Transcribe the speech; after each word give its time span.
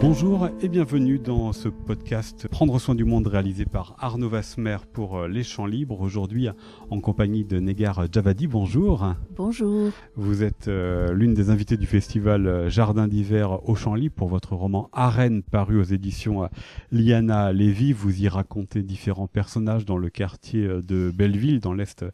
Bonjour 0.00 0.48
et 0.62 0.68
bienvenue 0.68 1.18
dans 1.18 1.52
ce 1.52 1.68
podcast 1.68 2.48
Prendre 2.48 2.78
soin 2.80 2.94
du 2.94 3.04
monde 3.04 3.26
réalisé 3.26 3.66
par 3.66 3.96
Arnaud 3.98 4.30
Vasmer 4.30 4.78
pour 4.94 5.18
euh, 5.18 5.28
Les 5.28 5.42
Champs 5.42 5.66
Libres. 5.66 6.00
Aujourd'hui 6.00 6.48
en 6.88 7.00
compagnie 7.00 7.44
de 7.44 7.60
Negar 7.60 8.06
Javadi. 8.10 8.46
Bonjour. 8.46 9.14
Bonjour. 9.36 9.90
Vous 10.16 10.42
êtes 10.42 10.68
euh, 10.68 11.12
l'une 11.12 11.34
des 11.34 11.50
invitées 11.50 11.76
du 11.76 11.84
festival 11.84 12.46
euh, 12.46 12.70
Jardin 12.70 13.08
d'hiver 13.08 13.68
au 13.68 13.74
Champ 13.74 13.94
Libre 13.94 14.14
pour 14.14 14.28
votre 14.28 14.54
roman 14.54 14.88
Arène 14.94 15.42
paru 15.42 15.78
aux 15.78 15.84
éditions 15.84 16.48
Liana 16.90 17.52
Lévy. 17.52 17.92
Vous 17.92 18.22
y 18.22 18.28
racontez 18.28 18.82
différents 18.82 19.28
personnages 19.28 19.84
dans 19.84 19.98
le 19.98 20.08
quartier 20.08 20.66
de 20.66 21.12
Belleville 21.14 21.60
dans 21.60 21.74
l'Est 21.74 22.06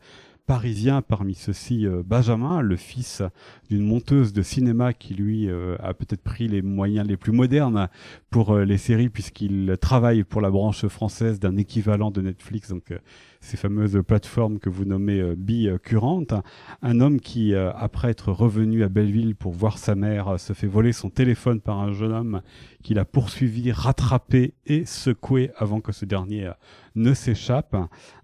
parisien, 0.47 1.03
parmi 1.03 1.35
ceux-ci 1.35 1.87
euh, 1.87 2.03
Benjamin, 2.07 2.61
le 2.61 2.77
fils 2.77 3.23
d'une 3.69 3.85
monteuse 3.85 4.33
de 4.33 4.43
cinéma 4.43 4.93
qui 4.93 5.15
lui 5.15 5.49
euh, 5.49 5.77
a 5.83 5.93
peut-être 5.93 6.23
pris 6.23 6.47
les 6.47 6.63
moyens 6.63 7.07
les 7.07 7.17
plus 7.17 7.33
modernes 7.33 7.89
pour 8.31 8.53
euh, 8.53 8.65
les 8.65 8.79
séries 8.79 9.09
puisqu'il 9.09 9.77
travaille 9.81 10.23
pour 10.23 10.41
la 10.41 10.51
branche 10.51 10.87
française 10.87 11.41
d'un 11.41 11.57
équivalent 11.57 12.13
de 12.13 12.21
Netflix, 12.21 12.71
donc 12.71 12.95
ces 13.41 13.57
fameuses 13.57 14.01
plateformes 14.07 14.59
que 14.59 14.71
vous 14.71 14.85
nommez 14.85 15.35
bicurrentes. 15.37 16.35
Un 16.83 17.01
homme 17.01 17.21
qui, 17.21 17.55
après 17.55 18.11
être 18.11 18.33
revenu 18.33 18.83
à 18.83 18.89
Belleville 18.89 19.37
pour 19.37 19.53
voir 19.53 19.79
sa 19.79 19.95
mère, 19.95 20.41
se 20.41 20.53
fait 20.53 20.67
voler 20.67 20.93
son 20.93 21.11
téléphone 21.11 21.61
par 21.61 21.79
un 21.79 21.93
jeune 21.93 22.13
homme 22.13 22.43
qui 22.83 22.95
l'a 22.95 23.05
poursuivi, 23.05 23.71
rattrapé 23.71 24.55
et 24.67 24.85
secoué 24.85 25.51
avant 25.57 25.81
que 25.81 25.93
ce 25.93 26.05
dernier 26.05 26.51
ne 26.97 27.15
s'échappe. 27.15 27.77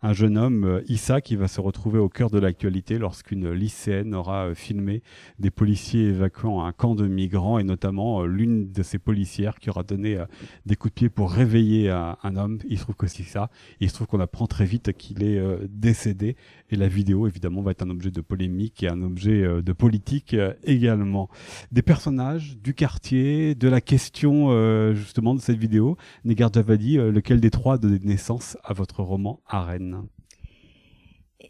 Un 0.03 0.13
jeune 0.13 0.37
homme, 0.37 0.83
Issa, 0.89 1.21
qui 1.21 1.37
va 1.37 1.49
se 1.49 1.61
retrouver 1.61 1.99
au 1.99 2.09
cœur 2.09 2.31
de 2.31 2.39
l'actualité 2.39 2.99
lorsqu'une 2.99 3.51
lycéenne 3.53 4.15
aura 4.15 4.55
filmé 4.55 5.03
des 5.39 5.51
policiers 5.51 6.09
évacuant 6.09 6.65
un 6.65 6.73
camp 6.73 6.95
de 6.95 7.07
migrants 7.07 7.59
et 7.59 7.65
notamment 7.65 8.25
l'une 8.25 8.73
de 8.73 8.83
ces 8.83 8.99
policières 8.99 9.59
qui 9.59 9.71
aura 9.71 9.83
donné 9.83 10.19
des 10.67 10.77
coups 10.77 10.93
de 10.93 10.95
pied 10.95 11.09
pour 11.09 11.31
réveiller 11.31 11.91
un 11.91 12.37
homme. 12.37 12.59
Il 12.69 12.79
se 12.79 12.83
trouve 12.83 12.97
que 12.97 13.07
c'est 13.07 13.23
ça. 13.23 13.51
Il 13.81 13.89
se 13.89 13.95
trouve 13.95 14.07
qu'on 14.07 14.21
apprend 14.21 14.47
très 14.47 14.65
vite 14.65 14.93
qu'il 14.93 15.23
est 15.23 15.39
euh, 15.39 15.59
décédé 15.69 16.37
et 16.71 16.77
la 16.77 16.89
vidéo 16.89 17.27
évidemment 17.27 17.63
va 17.63 17.73
être 17.73 17.83
un 17.83 17.91
objet 17.91 18.11
de 18.11 18.21
polémique 18.21 18.83
et 18.83 18.89
un 18.89 19.03
objet 19.03 19.43
euh, 19.43 19.63
de 19.63 19.73
politique 19.73 20.35
euh, 20.35 20.55
également. 20.65 21.29
Des 21.71 21.83
personnages 21.83 22.59
du 22.59 22.75
quartier, 22.75 23.55
de 23.55 23.69
la 23.69 23.81
question 23.81 24.93
justement 24.95 25.35
de 25.35 25.41
cette 25.41 25.59
vidéo. 25.59 25.97
Negar 26.25 26.53
Javadi, 26.53 26.97
lequel 26.97 27.41
des 27.41 27.51
trois 27.51 27.79
donne 27.79 27.99
naissance 28.05 28.57
à 28.63 28.73
votre 28.73 29.03
roman 29.03 29.41
Arène 29.47 30.07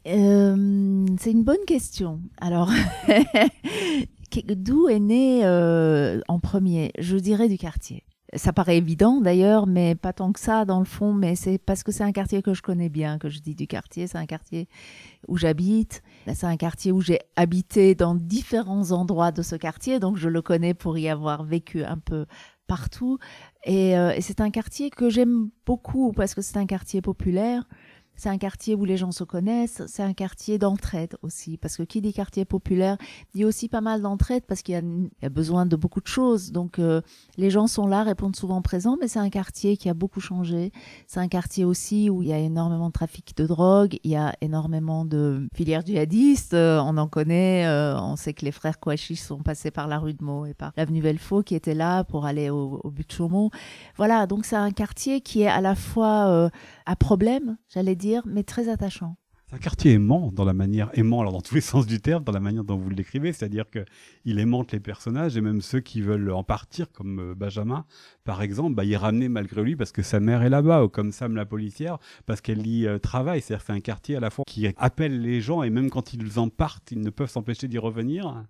c'est 0.04 1.30
une 1.30 1.44
bonne 1.44 1.64
question. 1.66 2.20
Alors, 2.40 2.70
d'où 4.48 4.88
est 4.88 4.98
né 4.98 5.46
en 6.28 6.40
premier? 6.40 6.92
Je 6.98 7.16
dirais 7.16 7.48
du 7.48 7.58
quartier. 7.58 8.04
Ça 8.34 8.54
paraît 8.54 8.78
évident 8.78 9.20
d'ailleurs, 9.20 9.66
mais 9.66 9.94
pas 9.94 10.14
tant 10.14 10.32
que 10.32 10.40
ça 10.40 10.64
dans 10.64 10.78
le 10.78 10.86
fond, 10.86 11.12
mais 11.12 11.34
c'est 11.34 11.58
parce 11.58 11.82
que 11.82 11.92
c'est 11.92 12.02
un 12.02 12.12
quartier 12.12 12.40
que 12.40 12.54
je 12.54 12.62
connais 12.62 12.88
bien 12.88 13.18
que 13.18 13.28
je 13.28 13.40
dis 13.40 13.54
du 13.54 13.66
quartier. 13.66 14.06
C'est 14.06 14.16
un 14.16 14.24
quartier 14.24 14.68
où 15.28 15.36
j'habite. 15.36 16.02
C'est 16.32 16.46
un 16.46 16.56
quartier 16.56 16.92
où 16.92 17.02
j'ai 17.02 17.18
habité 17.36 17.94
dans 17.94 18.14
différents 18.14 18.90
endroits 18.92 19.32
de 19.32 19.42
ce 19.42 19.54
quartier, 19.54 20.00
donc 20.00 20.16
je 20.16 20.30
le 20.30 20.40
connais 20.40 20.72
pour 20.72 20.96
y 20.96 21.10
avoir 21.10 21.44
vécu 21.44 21.84
un 21.84 21.98
peu 21.98 22.24
partout. 22.66 23.18
Et, 23.64 23.96
euh, 23.96 24.12
et 24.12 24.20
c'est 24.20 24.40
un 24.40 24.50
quartier 24.50 24.90
que 24.90 25.08
j'aime 25.08 25.50
beaucoup 25.66 26.12
parce 26.12 26.34
que 26.34 26.42
c'est 26.42 26.56
un 26.56 26.66
quartier 26.66 27.00
populaire. 27.00 27.68
C'est 28.16 28.28
un 28.28 28.38
quartier 28.38 28.74
où 28.74 28.84
les 28.84 28.96
gens 28.96 29.10
se 29.10 29.24
connaissent, 29.24 29.82
c'est 29.86 30.02
un 30.02 30.12
quartier 30.12 30.58
d'entraide 30.58 31.16
aussi, 31.22 31.56
parce 31.56 31.76
que 31.76 31.82
qui 31.82 32.00
dit 32.00 32.12
quartier 32.12 32.44
populaire 32.44 32.96
dit 33.34 33.44
aussi 33.44 33.68
pas 33.68 33.80
mal 33.80 34.02
d'entraide, 34.02 34.44
parce 34.46 34.62
qu'il 34.62 34.74
y, 34.74 35.26
a 35.26 35.28
besoin 35.28 35.66
de 35.66 35.76
beaucoup 35.76 36.00
de 36.00 36.06
choses. 36.06 36.52
Donc 36.52 36.78
euh, 36.78 37.00
les 37.36 37.50
gens 37.50 37.66
sont 37.66 37.86
là, 37.86 38.02
répondent 38.02 38.36
souvent 38.36 38.62
présents, 38.62 38.96
mais 39.00 39.08
c'est 39.08 39.18
un 39.18 39.30
quartier 39.30 39.76
qui 39.76 39.88
a 39.88 39.94
beaucoup 39.94 40.20
changé. 40.20 40.72
C'est 41.06 41.20
un 41.20 41.28
quartier 41.28 41.64
aussi 41.64 42.10
où 42.10 42.22
il 42.22 42.28
y 42.28 42.32
a 42.32 42.38
énormément 42.38 42.88
de 42.88 42.92
trafic 42.92 43.36
de 43.36 43.46
drogue, 43.46 43.98
il 44.04 44.10
y 44.10 44.16
a 44.16 44.34
énormément 44.40 45.04
de 45.04 45.48
filières 45.54 45.84
djihadistes, 45.84 46.54
euh, 46.54 46.80
on 46.84 46.98
en 46.98 47.08
connaît, 47.08 47.66
euh, 47.66 47.98
on 47.98 48.16
sait 48.16 48.34
que 48.34 48.44
les 48.44 48.52
frères 48.52 48.78
Kouachi 48.78 49.16
sont 49.16 49.42
passés 49.42 49.70
par 49.70 49.88
la 49.88 49.98
rue 49.98 50.14
de 50.14 50.22
Meaux 50.22 50.46
et 50.46 50.54
par 50.54 50.72
l'avenue 50.76 51.02
Belfaux 51.02 51.42
qui 51.42 51.54
étaient 51.54 51.74
là 51.74 52.04
pour 52.04 52.26
aller 52.26 52.50
au, 52.50 52.80
au 52.84 52.90
but 52.90 53.08
de 53.08 53.12
Chaumont. 53.12 53.50
Voilà, 53.96 54.26
donc 54.26 54.44
c'est 54.44 54.56
un 54.56 54.70
quartier 54.70 55.22
qui 55.22 55.42
est 55.42 55.48
à 55.48 55.60
la 55.60 55.74
fois 55.74 56.50
à 56.86 56.96
problème, 56.96 57.56
j'allais 57.68 57.96
dire, 57.96 58.01
mais 58.26 58.42
très 58.42 58.68
attachant. 58.68 59.16
C'est 59.46 59.56
un 59.56 59.58
quartier 59.58 59.92
aimant 59.92 60.30
dans 60.32 60.46
la 60.46 60.54
manière 60.54 60.90
aimant, 60.94 61.20
alors 61.20 61.32
dans 61.32 61.40
tous 61.40 61.54
les 61.54 61.60
sens 61.72 61.86
du 61.86 62.00
terme, 62.00 62.24
dans 62.24 62.32
la 62.32 62.40
manière 62.40 62.64
dont 62.64 62.76
vous 62.76 62.88
le 62.88 62.94
décrivez, 62.94 63.32
c'est-à-dire 63.32 63.68
que 63.68 63.84
il 64.24 64.38
aimante 64.38 64.72
les 64.72 64.80
personnages 64.80 65.36
et 65.36 65.40
même 65.40 65.60
ceux 65.60 65.80
qui 65.80 66.00
veulent 66.00 66.30
en 66.30 66.42
partir, 66.42 66.90
comme 66.90 67.20
euh, 67.20 67.34
Benjamin, 67.34 67.84
par 68.24 68.40
exemple, 68.40 68.74
bah, 68.74 68.84
y 68.84 68.96
ramener 68.96 69.28
malgré 69.28 69.62
lui 69.62 69.76
parce 69.76 69.92
que 69.92 70.02
sa 70.02 70.20
mère 70.20 70.42
est 70.42 70.48
là-bas, 70.48 70.84
ou 70.84 70.88
comme 70.88 71.12
Sam 71.12 71.36
la 71.36 71.44
policière, 71.44 71.98
parce 72.24 72.40
qu'elle 72.40 72.66
y 72.66 72.86
euh, 72.86 72.98
travaille. 72.98 73.42
C'est-à-dire 73.42 73.64
c'est 73.66 73.72
un 73.72 73.80
quartier 73.80 74.16
à 74.16 74.20
la 74.20 74.30
fois 74.30 74.44
qui 74.46 74.66
appelle 74.78 75.20
les 75.20 75.40
gens 75.40 75.62
et 75.62 75.70
même 75.70 75.90
quand 75.90 76.14
ils 76.14 76.38
en 76.38 76.48
partent, 76.48 76.90
ils 76.90 77.00
ne 77.00 77.10
peuvent 77.10 77.30
s'empêcher 77.30 77.68
d'y 77.68 77.78
revenir. 77.78 78.44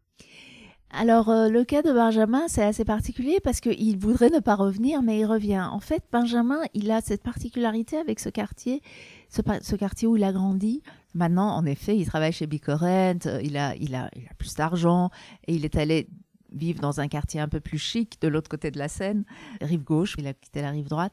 Alors, 0.95 1.31
euh, 1.31 1.49
le 1.49 1.65
cas 1.65 1.81
de 1.81 1.91
Benjamin, 1.91 2.49
c'est 2.49 2.63
assez 2.63 2.85
particulier 2.85 3.41
parce 3.43 3.61
qu'il 3.61 3.99
voudrait 3.99 4.29
ne 4.29 4.41
pas 4.41 4.55
revenir, 4.55 5.03
mais 5.03 5.19
il 5.19 5.25
revient. 5.25 5.67
En 5.73 5.81
fait, 5.81 6.03
Benjamin, 6.13 6.61
il 6.75 6.91
a 6.91 7.01
cette 7.01 7.23
particularité 7.23 7.97
avec 7.97 8.21
ce 8.21 8.29
quartier, 8.29 8.83
ce, 9.31 9.75
quartier 9.75 10.07
où 10.07 10.17
il 10.17 10.25
a 10.25 10.33
grandi. 10.33 10.83
Maintenant, 11.15 11.49
en 11.57 11.65
effet, 11.65 11.97
il 11.97 12.07
travaille 12.07 12.33
chez 12.33 12.47
Bicorent, 12.47 13.27
euh, 13.27 13.41
il 13.43 13.57
a 13.57 14.11
plus 14.37 14.55
d'argent 14.55 15.11
et 15.47 15.55
il 15.55 15.65
est 15.65 15.77
allé 15.77 16.09
vivre 16.53 16.81
dans 16.81 17.01
un 17.01 17.09
quartier 17.09 17.41
un 17.41 17.49
peu 17.49 17.61
plus 17.61 17.79
chic 17.79 18.21
de 18.21 18.29
l'autre 18.29 18.51
côté 18.51 18.71
de 18.71 18.79
la 18.79 18.89
Seine, 18.89 19.25
rive 19.63 19.83
gauche, 19.83 20.15
il 20.19 20.27
a 20.27 20.35
quitté 20.35 20.61
la 20.61 20.71
rive 20.71 20.89
droite. 20.89 21.13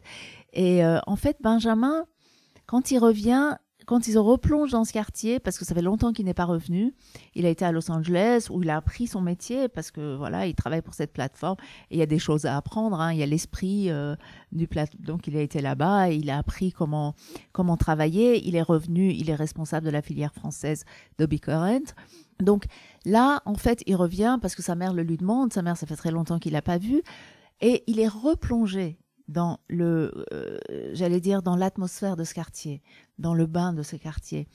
Et 0.52 0.84
euh, 0.84 1.00
en 1.08 1.16
fait, 1.16 1.38
Benjamin, 1.42 2.06
quand 2.66 2.92
il 2.92 3.00
revient, 3.00 3.56
quand 3.90 4.08
ils 4.08 4.20
replongent 4.20 4.70
dans 4.70 4.84
ce 4.84 4.94
quartier, 4.94 5.40
parce 5.40 5.58
que 5.58 5.66
ça 5.66 5.74
fait 5.74 5.82
longtemps 5.82 6.14
qu'il 6.14 6.26
n'est 6.26 6.36
pas 6.36 6.46
revenu, 6.46 6.94
il 7.34 7.48
a 7.48 7.50
été 7.50 7.66
à 7.66 7.72
Los 7.72 7.90
Angeles 7.90 8.46
où 8.52 8.62
il 8.62 8.70
a 8.70 8.78
appris 8.78 9.08
son 9.08 9.20
métier 9.20 9.68
parce 9.68 9.90
que 9.90 10.16
voilà, 10.16 10.46
il 10.46 10.54
travaille 10.54 10.84
pour 10.84 10.94
cette 10.94 11.12
plateforme 11.12 11.56
et 11.90 11.96
il 11.96 11.98
y 11.98 12.04
a 12.04 12.06
des 12.06 12.20
choses 12.20 12.46
à 12.46 12.56
apprendre. 12.56 13.02
Hein. 13.02 13.14
Il 13.14 13.18
y 13.18 13.24
a 13.24 13.26
l'esprit 13.26 13.90
euh, 13.90 14.16
du 14.52 14.68
plateau. 14.68 14.96
Donc 15.00 15.26
il 15.26 15.36
a 15.36 15.42
été 15.42 15.60
là-bas 15.60 16.12
et 16.12 16.18
il 16.18 16.30
a 16.30 16.38
appris 16.38 16.72
comment 16.72 17.16
comment 17.52 17.78
travailler. 17.78 18.48
Il 18.48 18.56
est 18.56 18.62
revenu, 18.62 19.12
il 19.12 19.28
est 19.32 19.36
responsable 19.36 19.88
de 19.88 19.92
la 19.92 20.04
filière 20.04 20.36
française 20.36 20.86
Current. 21.18 21.96
Donc 22.40 22.66
là, 23.06 23.42
en 23.46 23.56
fait, 23.56 23.82
il 23.88 23.96
revient 23.96 24.38
parce 24.40 24.54
que 24.54 24.62
sa 24.62 24.76
mère 24.76 24.94
le 24.94 25.02
lui 25.02 25.18
demande. 25.18 25.52
Sa 25.52 25.64
mère, 25.64 25.78
ça 25.78 25.88
fait 25.88 25.96
très 25.96 26.12
longtemps 26.12 26.38
qu'il 26.38 26.54
l'a 26.54 26.62
pas 26.62 26.78
vu 26.78 27.02
et 27.60 27.84
il 27.88 28.00
est 28.00 28.08
replongé 28.08 29.00
dans 29.30 29.60
le, 29.68 30.26
euh, 30.34 30.58
j'allais 30.94 31.22
dire, 31.22 31.42
dans 31.42 31.56
l'atmosphère 31.56 32.18
de 32.18 32.24
ce 32.24 32.34
quartier, 32.34 32.82
dans 33.20 33.34
le 33.34 33.46
bain 33.46 33.74
de 33.74 33.84
ce 33.84 33.96
quartier. 33.96 34.48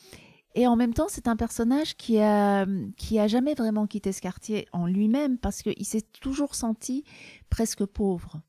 Et 0.57 0.67
en 0.67 0.77
même 0.77 0.95
temps, 0.95 1.07
c'est 1.09 1.27
un 1.27 1.37
personnage 1.37 1.97
qui 1.97 2.21
a, 2.21 2.67
qui 2.97 3.19
a 3.19 3.27
jamais 3.27 3.55
vraiment 3.55 3.87
quitté 3.87 4.12
ce 4.12 4.21
quartier 4.21 4.69
en 4.73 4.87
lui-même 4.87 5.39
parce 5.39 5.62
qu'il 5.62 5.85
s'est 5.85 6.05
toujours 6.21 6.55
senti 6.55 7.05
presque 7.51 7.85
pauvre. 7.85 8.41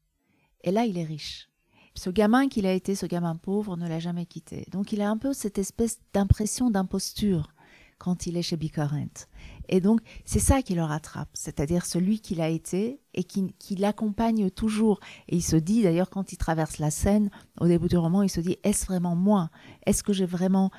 Et 0.63 0.71
là, 0.71 0.85
il 0.85 0.97
est 0.97 1.03
riche. 1.03 1.49
Ce 1.95 2.09
gamin 2.09 2.47
qu'il 2.47 2.65
a 2.65 2.73
été, 2.73 2.93
ce 2.93 3.05
gamin 3.05 3.35
pauvre, 3.35 3.77
ne 3.77 3.87
l'a 3.87 3.99
jamais 3.99 4.25
quitté. 4.25 4.67
Donc, 4.71 4.91
il 4.91 5.01
a 5.01 5.09
un 5.09 5.17
peu 5.17 5.33
cette 5.33 5.57
espèce 5.57 5.99
d'impression 6.13 6.69
d'imposture 6.69 7.53
quand 7.97 8.27
il 8.27 8.35
est 8.35 8.41
chez 8.41 8.57
Bicorrent. 8.57 9.27
Et 9.69 9.81
donc, 9.81 10.01
c'est 10.25 10.39
ça 10.39 10.61
qui 10.61 10.75
le 10.75 10.83
rattrape, 10.83 11.29
c'est-à-dire 11.33 11.85
celui 11.85 12.19
qu'il 12.19 12.41
a 12.41 12.49
été 12.49 12.99
et 13.13 13.23
qui, 13.23 13.75
l'accompagne 13.77 14.49
toujours. 14.49 14.99
Et 15.29 15.37
il 15.37 15.41
se 15.41 15.55
dit, 15.55 15.83
d'ailleurs, 15.83 16.09
quand 16.09 16.31
il 16.31 16.37
traverse 16.37 16.79
la 16.79 16.91
scène, 16.91 17.29
au 17.59 17.67
début 17.67 17.87
du 17.87 17.97
roman, 17.97 18.23
il 18.23 18.29
se 18.29 18.41
dit, 18.41 18.57
est-ce 18.63 18.85
vraiment 18.85 19.15
moi? 19.15 19.49
Est-ce 19.85 20.03
que 20.03 20.13
j'ai 20.13 20.25
vraiment... 20.25 20.71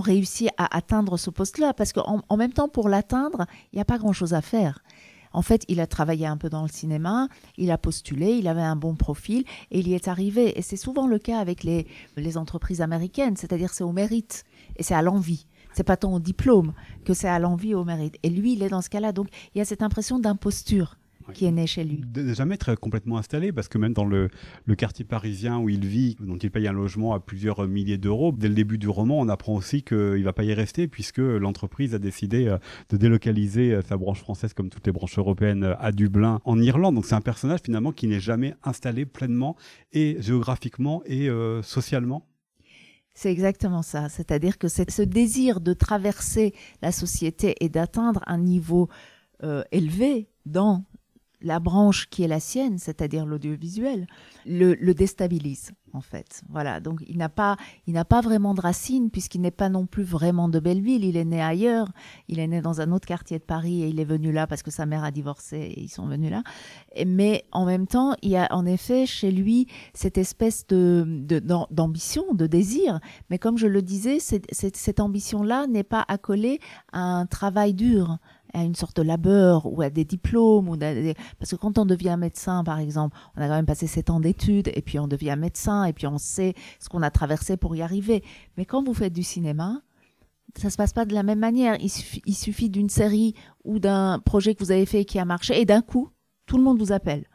Réussi 0.00 0.48
à 0.56 0.76
atteindre 0.76 1.16
ce 1.16 1.30
poste-là? 1.30 1.74
Parce 1.74 1.92
qu'en 1.92 2.22
en 2.28 2.36
même 2.36 2.52
temps, 2.52 2.68
pour 2.68 2.88
l'atteindre, 2.88 3.46
il 3.72 3.76
n'y 3.76 3.82
a 3.82 3.84
pas 3.84 3.98
grand-chose 3.98 4.34
à 4.34 4.40
faire. 4.40 4.82
En 5.32 5.42
fait, 5.42 5.64
il 5.68 5.80
a 5.80 5.86
travaillé 5.86 6.26
un 6.26 6.36
peu 6.36 6.48
dans 6.48 6.62
le 6.62 6.68
cinéma, 6.68 7.28
il 7.56 7.70
a 7.70 7.78
postulé, 7.78 8.32
il 8.32 8.48
avait 8.48 8.62
un 8.62 8.76
bon 8.76 8.94
profil 8.94 9.44
et 9.70 9.80
il 9.80 9.88
y 9.88 9.94
est 9.94 10.08
arrivé. 10.08 10.58
Et 10.58 10.62
c'est 10.62 10.76
souvent 10.76 11.06
le 11.06 11.18
cas 11.18 11.38
avec 11.38 11.64
les, 11.64 11.86
les 12.16 12.38
entreprises 12.38 12.80
américaines, 12.80 13.36
c'est-à-dire 13.36 13.74
c'est 13.74 13.84
au 13.84 13.92
mérite 13.92 14.44
et 14.76 14.82
c'est 14.82 14.94
à 14.94 15.02
l'envie 15.02 15.46
c'est 15.78 15.84
pas 15.84 15.96
tant 15.96 16.12
au 16.12 16.18
diplôme 16.18 16.72
que 17.04 17.14
c'est 17.14 17.28
à 17.28 17.38
l'envie, 17.38 17.72
au 17.72 17.84
mérite. 17.84 18.16
Et 18.24 18.30
lui, 18.30 18.54
il 18.54 18.64
est 18.64 18.68
dans 18.68 18.82
ce 18.82 18.90
cas-là. 18.90 19.12
Donc, 19.12 19.28
il 19.54 19.58
y 19.58 19.60
a 19.60 19.64
cette 19.64 19.80
impression 19.80 20.18
d'imposture 20.18 20.98
qui 21.34 21.44
est 21.44 21.52
née 21.52 21.68
chez 21.68 21.84
lui. 21.84 21.98
De 22.04 22.34
jamais 22.34 22.56
être 22.56 22.74
complètement 22.74 23.16
installé, 23.16 23.52
parce 23.52 23.68
que 23.68 23.78
même 23.78 23.92
dans 23.92 24.04
le, 24.04 24.28
quartier 24.76 25.04
parisien 25.04 25.60
où 25.60 25.68
il 25.68 25.86
vit, 25.86 26.16
dont 26.18 26.36
il 26.36 26.50
paye 26.50 26.66
un 26.66 26.72
logement 26.72 27.14
à 27.14 27.20
plusieurs 27.20 27.68
milliers 27.68 27.98
d'euros, 27.98 28.34
dès 28.36 28.48
le 28.48 28.54
début 28.54 28.76
du 28.76 28.88
roman, 28.88 29.20
on 29.20 29.28
apprend 29.28 29.54
aussi 29.54 29.82
qu'il 29.84 29.96
ne 29.96 30.24
va 30.24 30.32
pas 30.32 30.42
y 30.42 30.52
rester, 30.52 30.88
puisque 30.88 31.18
l'entreprise 31.18 31.94
a 31.94 32.00
décidé 32.00 32.48
euh, 32.48 32.58
de 32.88 32.96
délocaliser 32.96 33.74
euh, 33.74 33.82
sa 33.82 33.96
branche 33.96 34.18
française, 34.18 34.54
comme 34.54 34.70
toutes 34.70 34.86
les 34.86 34.92
branches 34.92 35.16
européennes, 35.16 35.62
euh, 35.62 35.74
à 35.78 35.92
Dublin, 35.92 36.40
en 36.44 36.58
Irlande. 36.60 36.96
Donc 36.96 37.06
c'est 37.06 37.14
un 37.14 37.20
personnage 37.20 37.60
finalement 37.62 37.92
qui 37.92 38.08
n'est 38.08 38.20
jamais 38.20 38.54
installé 38.64 39.06
pleinement, 39.06 39.54
et 39.92 40.16
géographiquement 40.18 41.02
et 41.06 41.28
socialement. 41.62 42.26
C'est 43.20 43.32
exactement 43.32 43.82
ça. 43.82 44.08
C'est-à-dire 44.08 44.58
que 44.58 44.68
c'est 44.68 44.88
ce 44.92 45.02
désir 45.02 45.60
de 45.60 45.72
traverser 45.72 46.54
la 46.82 46.92
société 46.92 47.56
et 47.58 47.68
d'atteindre 47.68 48.22
un 48.28 48.38
niveau 48.38 48.88
euh, 49.42 49.64
élevé 49.72 50.28
dans 50.46 50.84
la 51.40 51.58
branche 51.58 52.08
qui 52.10 52.22
est 52.22 52.28
la 52.28 52.38
sienne, 52.38 52.78
c'est-à-dire 52.78 53.26
l'audiovisuel, 53.26 54.06
le, 54.46 54.74
le, 54.74 54.94
déstabilise 54.94 55.72
en 55.92 56.00
fait. 56.00 56.42
Voilà, 56.48 56.80
donc 56.80 57.02
il 57.08 57.16
n'a 57.16 57.28
pas, 57.28 57.56
il 57.86 57.94
n'a 57.94 58.04
pas 58.04 58.20
vraiment 58.20 58.54
de 58.54 58.60
racines 58.60 59.10
puisqu'il 59.10 59.40
n'est 59.40 59.50
pas 59.50 59.68
non 59.68 59.86
plus 59.86 60.02
vraiment 60.02 60.48
de 60.48 60.60
Belleville. 60.60 61.04
Il 61.04 61.16
est 61.16 61.24
né 61.24 61.42
ailleurs. 61.42 61.88
Il 62.28 62.38
est 62.38 62.46
né 62.46 62.60
dans 62.60 62.80
un 62.80 62.92
autre 62.92 63.06
quartier 63.06 63.38
de 63.38 63.44
Paris 63.44 63.82
et 63.82 63.88
il 63.88 64.00
est 64.00 64.04
venu 64.04 64.32
là 64.32 64.46
parce 64.46 64.62
que 64.62 64.70
sa 64.70 64.86
mère 64.86 65.04
a 65.04 65.10
divorcé 65.10 65.56
et 65.56 65.80
ils 65.80 65.88
sont 65.88 66.06
venus 66.06 66.30
là. 66.30 66.42
mais 67.06 67.44
en 67.52 67.64
même 67.64 67.86
temps, 67.86 68.14
il 68.22 68.30
y 68.30 68.36
a 68.36 68.48
en 68.50 68.66
effet 68.66 69.06
chez 69.06 69.30
lui 69.30 69.66
cette 69.94 70.18
espèce 70.18 70.66
de, 70.66 71.04
d'ambition, 71.70 72.34
de, 72.34 72.46
désir. 72.46 73.00
Mais 73.30 73.38
comme 73.38 73.58
je 73.58 73.66
le 73.66 73.82
disais, 73.82 74.18
cette 74.20 75.00
ambition-là 75.00 75.66
n'est 75.66 75.84
pas 75.84 76.04
accolée 76.08 76.60
à 76.92 77.00
un 77.00 77.26
travail 77.26 77.74
dur 77.74 78.18
à 78.54 78.62
une 78.62 78.74
sorte 78.74 78.96
de 78.96 79.02
labeur 79.02 79.66
ou 79.66 79.82
à 79.82 79.90
des 79.90 80.04
diplômes. 80.04 80.68
Ou 80.68 80.76
Parce 80.76 81.50
que 81.50 81.56
quand 81.56 81.78
on 81.78 81.86
devient 81.86 82.16
médecin, 82.18 82.64
par 82.64 82.78
exemple, 82.78 83.16
on 83.36 83.42
a 83.42 83.46
quand 83.46 83.54
même 83.54 83.66
passé 83.66 83.86
sept 83.86 84.10
ans 84.10 84.20
d'études 84.20 84.70
et 84.74 84.82
puis 84.82 84.98
on 84.98 85.08
devient 85.08 85.36
médecin 85.38 85.84
et 85.84 85.92
puis 85.92 86.06
on 86.06 86.18
sait 86.18 86.54
ce 86.80 86.88
qu'on 86.88 87.02
a 87.02 87.10
traversé 87.10 87.56
pour 87.56 87.76
y 87.76 87.82
arriver. 87.82 88.22
Mais 88.56 88.64
quand 88.64 88.82
vous 88.82 88.94
faites 88.94 89.12
du 89.12 89.22
cinéma, 89.22 89.82
ça 90.56 90.70
se 90.70 90.76
passe 90.76 90.92
pas 90.92 91.04
de 91.04 91.14
la 91.14 91.22
même 91.22 91.38
manière. 91.38 91.76
Il 91.80 92.34
suffit 92.34 92.70
d'une 92.70 92.88
série 92.88 93.34
ou 93.64 93.78
d'un 93.78 94.18
projet 94.18 94.54
que 94.54 94.64
vous 94.64 94.72
avez 94.72 94.86
fait 94.86 95.04
qui 95.04 95.18
a 95.18 95.24
marché 95.24 95.60
et 95.60 95.64
d'un 95.64 95.82
coup, 95.82 96.10
tout 96.46 96.56
le 96.56 96.64
monde 96.64 96.78
vous 96.78 96.92
appelle. 96.92 97.26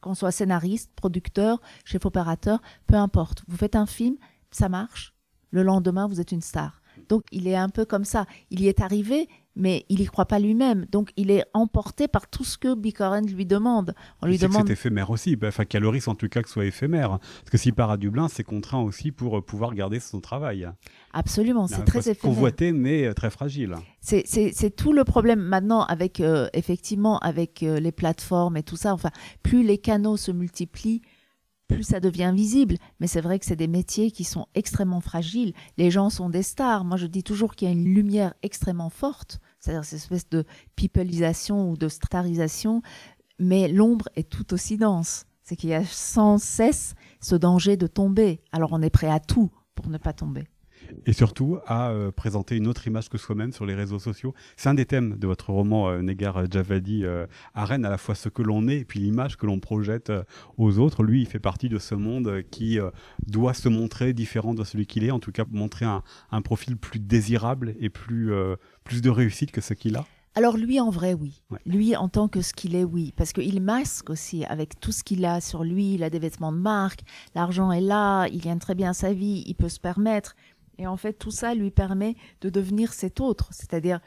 Qu'on 0.00 0.14
soit 0.14 0.32
scénariste, 0.32 0.90
producteur, 0.96 1.60
chef 1.84 2.04
opérateur, 2.06 2.60
peu 2.88 2.96
importe. 2.96 3.44
Vous 3.46 3.56
faites 3.56 3.76
un 3.76 3.86
film, 3.86 4.16
ça 4.50 4.68
marche. 4.68 5.14
Le 5.50 5.62
lendemain, 5.62 6.08
vous 6.08 6.20
êtes 6.20 6.32
une 6.32 6.40
star. 6.40 6.81
Donc 7.08 7.24
il 7.32 7.48
est 7.48 7.56
un 7.56 7.68
peu 7.68 7.84
comme 7.84 8.04
ça. 8.04 8.26
Il 8.50 8.60
y 8.60 8.68
est 8.68 8.80
arrivé, 8.80 9.28
mais 9.56 9.84
il 9.88 9.98
n'y 9.98 10.06
croit 10.06 10.26
pas 10.26 10.38
lui-même. 10.38 10.86
Donc 10.90 11.10
il 11.16 11.30
est 11.30 11.44
emporté 11.52 12.08
par 12.08 12.28
tout 12.28 12.44
ce 12.44 12.58
que 12.58 12.74
Bicoren 12.74 13.26
lui 13.26 13.46
demande. 13.46 13.94
On 14.20 14.26
lui 14.26 14.38
demande. 14.38 14.66
C'est 14.66 14.72
éphémère 14.72 15.10
aussi. 15.10 15.36
Bah, 15.36 15.48
enfin, 15.48 15.64
Caloris 15.64 16.08
en 16.08 16.14
tout 16.14 16.28
cas 16.28 16.42
que 16.42 16.48
ce 16.48 16.54
soit 16.54 16.64
éphémère. 16.64 17.18
Parce 17.18 17.50
que 17.50 17.58
s'il 17.58 17.74
part 17.74 17.90
à 17.90 17.96
Dublin, 17.96 18.28
c'est 18.28 18.44
contraint 18.44 18.80
aussi 18.80 19.12
pour 19.12 19.38
euh, 19.38 19.42
pouvoir 19.42 19.74
garder 19.74 20.00
son 20.00 20.20
travail. 20.20 20.68
Absolument, 21.12 21.66
c'est 21.66 21.84
très 21.84 22.00
éphémère. 22.10 22.20
Convoité, 22.20 22.72
mais 22.72 23.06
euh, 23.06 23.12
très 23.12 23.30
fragile. 23.30 23.76
C'est 24.00 24.76
tout 24.76 24.92
le 24.92 25.04
problème 25.04 25.40
maintenant 25.40 25.82
avec, 25.82 26.20
euh, 26.20 26.48
effectivement, 26.54 27.18
avec 27.18 27.60
les 27.60 27.92
plateformes 27.92 28.56
et 28.56 28.62
tout 28.62 28.76
ça. 28.76 28.92
Enfin, 28.94 29.10
plus 29.42 29.62
les 29.62 29.78
canaux 29.78 30.16
se 30.16 30.32
multiplient, 30.32 31.02
plus 31.74 31.84
ça 31.84 32.00
devient 32.00 32.32
visible. 32.34 32.76
Mais 33.00 33.06
c'est 33.06 33.20
vrai 33.20 33.38
que 33.38 33.46
c'est 33.46 33.56
des 33.56 33.68
métiers 33.68 34.10
qui 34.10 34.24
sont 34.24 34.46
extrêmement 34.54 35.00
fragiles. 35.00 35.52
Les 35.76 35.90
gens 35.90 36.10
sont 36.10 36.30
des 36.30 36.42
stars. 36.42 36.84
Moi, 36.84 36.96
je 36.96 37.06
dis 37.06 37.22
toujours 37.22 37.54
qu'il 37.54 37.68
y 37.68 37.70
a 37.70 37.74
une 37.74 37.84
lumière 37.84 38.34
extrêmement 38.42 38.90
forte, 38.90 39.40
c'est-à-dire 39.60 39.84
cette 39.84 40.00
espèce 40.00 40.28
de 40.28 40.44
peopleisation 40.76 41.70
ou 41.70 41.76
de 41.76 41.88
starisation, 41.88 42.82
mais 43.38 43.68
l'ombre 43.68 44.08
est 44.16 44.28
tout 44.28 44.52
aussi 44.54 44.76
dense. 44.76 45.24
C'est 45.42 45.56
qu'il 45.56 45.70
y 45.70 45.74
a 45.74 45.84
sans 45.84 46.38
cesse 46.38 46.94
ce 47.20 47.34
danger 47.34 47.76
de 47.76 47.86
tomber. 47.86 48.40
Alors 48.52 48.70
on 48.72 48.82
est 48.82 48.90
prêt 48.90 49.10
à 49.10 49.20
tout 49.20 49.50
pour 49.74 49.88
ne 49.88 49.98
pas 49.98 50.12
tomber 50.12 50.44
et 51.06 51.12
surtout 51.12 51.58
à 51.66 51.90
euh, 51.90 52.10
présenter 52.10 52.56
une 52.56 52.66
autre 52.66 52.86
image 52.86 53.08
que 53.08 53.18
soi-même 53.18 53.52
sur 53.52 53.66
les 53.66 53.74
réseaux 53.74 53.98
sociaux. 53.98 54.34
C'est 54.56 54.68
un 54.68 54.74
des 54.74 54.86
thèmes 54.86 55.18
de 55.18 55.26
votre 55.26 55.50
roman 55.50 55.90
euh, 55.90 56.02
Negar 56.02 56.50
Javadi 56.50 57.04
euh, 57.04 57.26
à 57.54 57.64
Rennes, 57.64 57.84
à 57.84 57.90
la 57.90 57.98
fois 57.98 58.14
ce 58.14 58.28
que 58.28 58.42
l'on 58.42 58.68
est 58.68 58.78
et 58.78 58.84
puis 58.84 59.00
l'image 59.00 59.36
que 59.36 59.46
l'on 59.46 59.60
projette 59.60 60.12
aux 60.58 60.78
autres. 60.78 61.02
Lui, 61.02 61.22
il 61.22 61.26
fait 61.26 61.38
partie 61.38 61.68
de 61.68 61.78
ce 61.78 61.94
monde 61.94 62.42
qui 62.50 62.78
doit 63.26 63.54
se 63.54 63.68
montrer 63.68 64.12
différent 64.12 64.54
de 64.54 64.64
celui 64.64 64.86
qu'il 64.86 65.04
est, 65.04 65.10
en 65.10 65.18
tout 65.18 65.32
cas 65.32 65.44
montrer 65.50 65.84
un, 65.84 66.02
un 66.30 66.42
profil 66.42 66.76
plus 66.76 66.98
désirable 66.98 67.74
et 67.80 67.90
plus, 67.90 68.32
plus 68.84 69.02
de 69.02 69.10
réussite 69.10 69.52
que 69.52 69.60
ce 69.60 69.74
qu'il 69.74 69.96
a. 69.96 70.04
Alors 70.34 70.56
lui, 70.56 70.80
en 70.80 70.88
vrai, 70.88 71.12
oui. 71.12 71.42
Lui, 71.66 71.94
en 71.94 72.08
tant 72.08 72.26
que 72.26 72.40
ce 72.40 72.54
qu'il 72.54 72.74
est, 72.74 72.84
oui. 72.84 73.12
Parce 73.16 73.34
qu'il 73.34 73.60
masque 73.60 74.08
aussi 74.08 74.46
avec 74.46 74.80
tout 74.80 74.90
ce 74.90 75.04
qu'il 75.04 75.26
a 75.26 75.42
sur 75.42 75.62
lui. 75.62 75.94
Il 75.94 76.02
a 76.02 76.08
des 76.08 76.18
vêtements 76.18 76.52
de 76.52 76.58
marque, 76.58 77.00
l'argent 77.34 77.70
est 77.70 77.82
là, 77.82 78.26
il 78.28 78.40
gagne 78.40 78.58
très 78.58 78.74
bien 78.74 78.94
sa 78.94 79.12
vie, 79.12 79.44
il 79.46 79.54
peut 79.54 79.68
se 79.68 79.78
permettre. 79.78 80.34
Et 80.78 80.86
en 80.86 80.96
fait, 80.96 81.14
tout 81.14 81.30
ça 81.30 81.54
lui 81.54 81.70
permet 81.70 82.16
de 82.40 82.50
devenir 82.50 82.92
cet 82.92 83.20
autre, 83.20 83.48
c'est-à-dire 83.52 84.00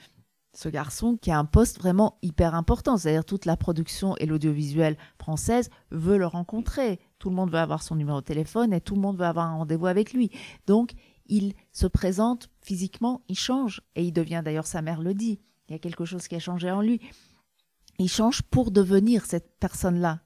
ce 0.54 0.70
garçon 0.70 1.18
qui 1.18 1.32
a 1.32 1.38
un 1.38 1.46
poste 1.46 1.80
vraiment 1.80 2.18
hyper 2.22 2.56
important, 2.56 2.98
c'est-à-dire 2.98 3.26
toute 3.26 3.46
la 3.46 3.58
production 3.58 4.16
et 4.18 4.26
l'audiovisuel 4.26 4.98
française 5.20 5.70
veut 5.92 6.18
le 6.18 6.26
rencontrer. 6.26 7.00
Tout 7.20 7.30
le 7.30 7.36
monde 7.36 7.52
veut 7.52 7.60
avoir 7.60 7.84
son 7.84 7.96
numéro 7.96 8.22
de 8.22 8.26
téléphone 8.26 8.74
et 8.74 8.82
tout 8.82 8.96
le 8.96 9.02
monde 9.02 9.18
veut 9.18 9.26
avoir 9.26 9.48
un 9.48 9.58
rendez-vous 9.58 9.88
avec 9.88 10.14
lui. 10.14 10.32
Donc, 10.66 10.94
il 11.28 11.54
se 11.72 11.88
présente 11.88 12.50
physiquement, 12.62 13.22
il 13.28 13.38
change 13.38 13.82
et 13.96 14.04
il 14.06 14.14
devient 14.14 14.42
d'ailleurs 14.44 14.68
sa 14.68 14.82
mère 14.82 15.02
le 15.02 15.14
dit. 15.14 15.40
Il 15.68 15.74
y 15.74 15.76
a 15.76 15.80
quelque 15.80 16.06
chose 16.06 16.28
qui 16.28 16.36
a 16.36 16.40
changé 16.40 16.72
en 16.72 16.82
lui. 16.82 17.02
Il 17.98 18.10
change 18.10 18.42
pour 18.44 18.72
devenir 18.72 19.26
cette 19.26 19.58
personne-là. 19.60 20.22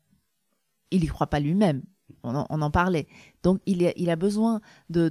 Il 0.91 1.01
n'y 1.01 1.07
croit 1.07 1.27
pas 1.27 1.39
lui-même, 1.39 1.83
on 2.23 2.35
en, 2.35 2.71
parlait. 2.71 3.07
Donc 3.43 3.61
il, 3.65 4.09
a, 4.09 4.15
besoin 4.15 4.61
de, 4.89 5.09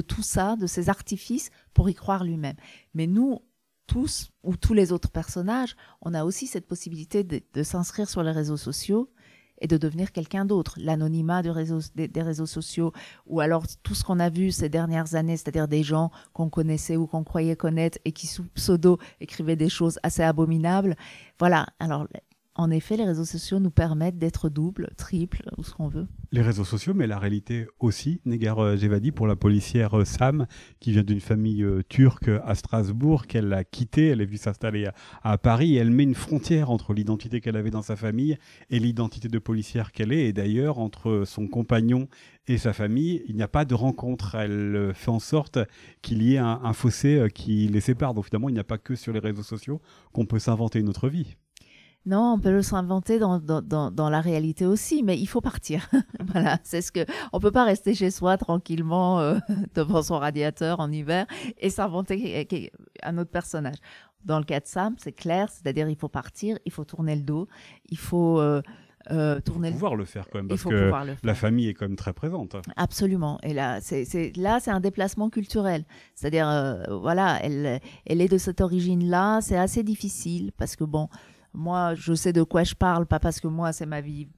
tout 0.00 0.22
ça, 0.22 0.56
de 0.56 0.66
ces 0.66 0.88
artifices, 0.88 1.50
pour 1.74 1.88
y 1.88 1.94
croire 1.94 2.24
lui-même. 2.24 2.56
Mais 2.94 3.06
nous, 3.06 3.40
tous, 3.86 4.30
ou 4.44 4.56
tous 4.56 4.74
les 4.74 4.92
autres 4.92 5.10
personnages, 5.10 5.76
on 6.00 6.14
a 6.14 6.24
aussi 6.24 6.46
cette 6.46 6.66
possibilité 6.66 7.24
de, 7.24 7.62
s'inscrire 7.62 8.08
sur 8.08 8.22
les 8.22 8.30
réseaux 8.30 8.56
sociaux 8.56 9.10
et 9.60 9.66
de 9.66 9.76
devenir 9.76 10.12
quelqu'un 10.12 10.44
d'autre. 10.44 10.78
L'anonymat 10.78 11.42
des, 11.42 12.22
réseaux 12.22 12.46
sociaux, 12.46 12.92
ou 13.26 13.40
alors 13.40 13.64
tout 13.82 13.94
ce 13.94 14.04
qu'on 14.04 14.20
a 14.20 14.30
vu 14.30 14.52
ces 14.52 14.68
dernières 14.68 15.14
années, 15.14 15.36
c'est-à-dire 15.36 15.68
des 15.68 15.82
gens 15.82 16.10
qu'on 16.32 16.48
connaissait 16.48 16.96
ou 16.96 17.06
qu'on 17.06 17.24
croyait 17.24 17.56
connaître 17.56 17.98
et 18.04 18.12
qui 18.12 18.26
sous 18.26 18.44
pseudo 18.54 18.98
écrivaient 19.20 19.56
des 19.56 19.68
choses 19.68 19.98
assez 20.02 20.22
abominables. 20.22 20.96
Voilà, 21.38 21.66
alors 21.78 22.06
en 22.56 22.70
effet, 22.72 22.96
les 22.96 23.04
réseaux 23.04 23.24
sociaux 23.24 23.60
nous 23.60 23.70
permettent 23.70 24.18
d'être 24.18 24.48
double, 24.48 24.90
triple, 24.96 25.42
ou 25.56 25.62
ce 25.62 25.72
qu'on 25.72 25.86
veut. 25.86 26.08
Les 26.32 26.42
réseaux 26.42 26.64
sociaux, 26.64 26.94
mais 26.94 27.06
la 27.06 27.18
réalité 27.18 27.68
aussi. 27.78 28.20
Jevadi, 28.26 29.08
euh, 29.08 29.12
pour 29.12 29.28
la 29.28 29.36
policière 29.36 29.98
euh, 29.98 30.04
Sam, 30.04 30.46
qui 30.80 30.90
vient 30.90 31.04
d'une 31.04 31.20
famille 31.20 31.62
euh, 31.62 31.82
turque 31.88 32.28
à 32.44 32.56
Strasbourg, 32.56 33.28
qu'elle 33.28 33.52
a 33.52 33.62
quittée, 33.62 34.08
elle 34.08 34.20
est 34.20 34.26
vue 34.26 34.36
s'installer 34.36 34.88
à, 35.22 35.38
Paris, 35.38 35.76
et 35.76 35.78
elle 35.78 35.92
met 35.92 36.02
une 36.02 36.16
frontière 36.16 36.70
entre 36.70 36.92
l'identité 36.92 37.40
qu'elle 37.40 37.56
avait 37.56 37.70
dans 37.70 37.82
sa 37.82 37.94
famille 37.94 38.36
et 38.68 38.80
l'identité 38.80 39.28
de 39.28 39.38
policière 39.38 39.92
qu'elle 39.92 40.12
est. 40.12 40.26
Et 40.26 40.32
d'ailleurs, 40.32 40.80
entre 40.80 41.22
son 41.26 41.46
compagnon 41.46 42.08
et 42.48 42.58
sa 42.58 42.72
famille, 42.72 43.22
il 43.28 43.36
n'y 43.36 43.42
a 43.42 43.48
pas 43.48 43.64
de 43.64 43.74
rencontre. 43.74 44.34
Elle 44.34 44.90
fait 44.94 45.10
en 45.10 45.20
sorte 45.20 45.60
qu'il 46.02 46.22
y 46.24 46.34
ait 46.34 46.38
un, 46.38 46.60
un 46.64 46.72
fossé 46.72 47.28
qui 47.32 47.68
les 47.68 47.80
sépare. 47.80 48.12
Donc 48.12 48.24
finalement, 48.26 48.48
il 48.48 48.54
n'y 48.54 48.58
a 48.58 48.64
pas 48.64 48.78
que 48.78 48.96
sur 48.96 49.12
les 49.12 49.20
réseaux 49.20 49.44
sociaux 49.44 49.80
qu'on 50.12 50.26
peut 50.26 50.40
s'inventer 50.40 50.80
une 50.80 50.88
autre 50.88 51.08
vie. 51.08 51.36
Non, 52.06 52.32
on 52.34 52.38
peut 52.38 52.50
le 52.50 52.62
s'inventer 52.62 53.18
dans, 53.18 53.38
dans, 53.38 53.90
dans, 53.90 54.10
la 54.10 54.20
réalité 54.22 54.64
aussi, 54.64 55.02
mais 55.02 55.18
il 55.18 55.26
faut 55.26 55.42
partir. 55.42 55.86
voilà, 56.32 56.58
c'est 56.62 56.80
ce 56.80 56.90
que 56.90 57.04
on 57.32 57.40
peut 57.40 57.50
pas 57.50 57.64
rester 57.64 57.94
chez 57.94 58.10
soi 58.10 58.38
tranquillement 58.38 59.20
euh, 59.20 59.38
devant 59.74 60.02
son 60.02 60.18
radiateur 60.18 60.80
en 60.80 60.90
hiver 60.90 61.26
et 61.58 61.68
s'inventer 61.68 62.70
un 63.02 63.18
autre 63.18 63.30
personnage. 63.30 63.76
Dans 64.24 64.38
le 64.38 64.44
cas 64.44 64.60
de 64.60 64.66
Sam, 64.66 64.94
c'est 64.98 65.12
clair, 65.12 65.48
c'est-à-dire 65.50 65.88
il 65.88 65.96
faut 65.96 66.08
partir, 66.08 66.58
il 66.64 66.72
faut 66.72 66.84
tourner 66.84 67.16
le 67.16 67.22
dos, 67.22 67.48
il 67.88 67.98
faut 67.98 68.38
euh, 68.40 68.60
euh, 69.10 69.40
tourner. 69.40 69.68
Il 69.68 69.72
faut 69.72 69.76
pouvoir 69.76 69.96
le 69.96 70.04
faire 70.04 70.28
quand 70.30 70.38
même 70.38 70.48
parce 70.48 70.62
que 70.62 70.92
la 71.22 71.34
famille 71.34 71.68
est 71.68 71.74
quand 71.74 71.86
même 71.86 71.96
très 71.96 72.12
présente. 72.12 72.56
Absolument. 72.76 73.38
Et 73.42 73.54
là, 73.54 73.80
c'est 73.80 74.36
là, 74.36 74.60
c'est 74.60 74.70
un 74.70 74.80
déplacement 74.80 75.30
culturel. 75.30 75.84
C'est-à-dire, 76.14 76.48
euh, 76.48 76.82
voilà, 77.00 77.38
elle, 77.42 77.80
elle 78.06 78.20
est 78.20 78.28
de 78.28 78.38
cette 78.38 78.60
origine-là. 78.60 79.40
C'est 79.40 79.56
assez 79.56 79.82
difficile 79.82 80.52
parce 80.56 80.76
que 80.76 80.84
bon 80.84 81.08
moi, 81.52 81.94
je 81.94 82.14
sais 82.14 82.32
de 82.32 82.42
quoi 82.42 82.64
je 82.64 82.74
parle, 82.74 83.06
pas 83.06 83.18
parce 83.18 83.40
que 83.40 83.48
moi, 83.48 83.72
c'est 83.72 83.86
ma 83.86 84.00
vie 84.00 84.28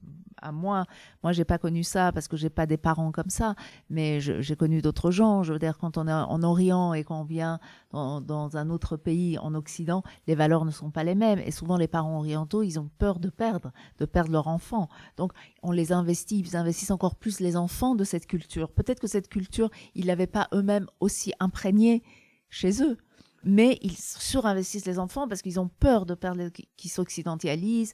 à 0.43 0.51
moi. 0.51 0.85
Moi, 1.23 1.31
j'ai 1.31 1.45
pas 1.45 1.57
connu 1.57 1.83
ça 1.83 2.11
parce 2.11 2.27
que 2.27 2.37
j'ai 2.37 2.49
pas 2.49 2.65
des 2.65 2.77
parents 2.77 3.11
comme 3.11 3.29
ça, 3.29 3.55
mais 3.89 4.19
j'ai 4.19 4.55
connu 4.55 4.81
d'autres 4.81 5.09
gens. 5.09 5.43
Je 5.43 5.53
veux 5.53 5.59
dire, 5.59 5.77
quand 5.77 5.97
on 5.97 6.07
est 6.07 6.13
en 6.13 6.43
Orient 6.43 6.93
et 6.93 7.03
qu'on 7.03 7.23
vient 7.23 7.59
dans, 7.91 8.57
un 8.57 8.69
autre 8.69 8.97
pays, 8.97 9.37
en 9.39 9.55
Occident, 9.55 10.03
les 10.27 10.35
valeurs 10.35 10.65
ne 10.65 10.71
sont 10.71 10.91
pas 10.91 11.03
les 11.03 11.15
mêmes. 11.15 11.39
Et 11.39 11.51
souvent, 11.51 11.77
les 11.77 11.87
parents 11.87 12.17
orientaux, 12.17 12.61
ils 12.61 12.79
ont 12.79 12.89
peur 12.97 13.19
de 13.19 13.29
perdre, 13.29 13.71
de 13.99 14.05
perdre 14.05 14.31
leur 14.31 14.47
enfant. 14.47 14.89
Donc, 15.17 15.31
on 15.63 15.71
les 15.71 15.91
investit, 15.91 16.39
ils 16.39 16.57
investissent 16.57 16.91
encore 16.91 17.15
plus 17.15 17.39
les 17.39 17.55
enfants 17.55 17.95
de 17.95 18.03
cette 18.03 18.27
culture. 18.27 18.71
Peut-être 18.71 18.99
que 18.99 19.07
cette 19.07 19.29
culture, 19.29 19.69
ils 19.95 20.05
l'avaient 20.05 20.27
pas 20.27 20.49
eux-mêmes 20.53 20.87
aussi 20.99 21.33
imprégnée 21.39 22.03
chez 22.49 22.83
eux 22.83 22.97
mais 23.43 23.77
ils 23.81 23.97
surinvestissent 23.97 24.85
les 24.85 24.99
enfants 24.99 25.27
parce 25.27 25.41
qu'ils 25.41 25.59
ont 25.59 25.69
peur 25.79 26.05
de 26.05 26.13
perdre, 26.13 26.49
qu'ils 26.77 26.91
s'occidentalisent, 26.91 27.93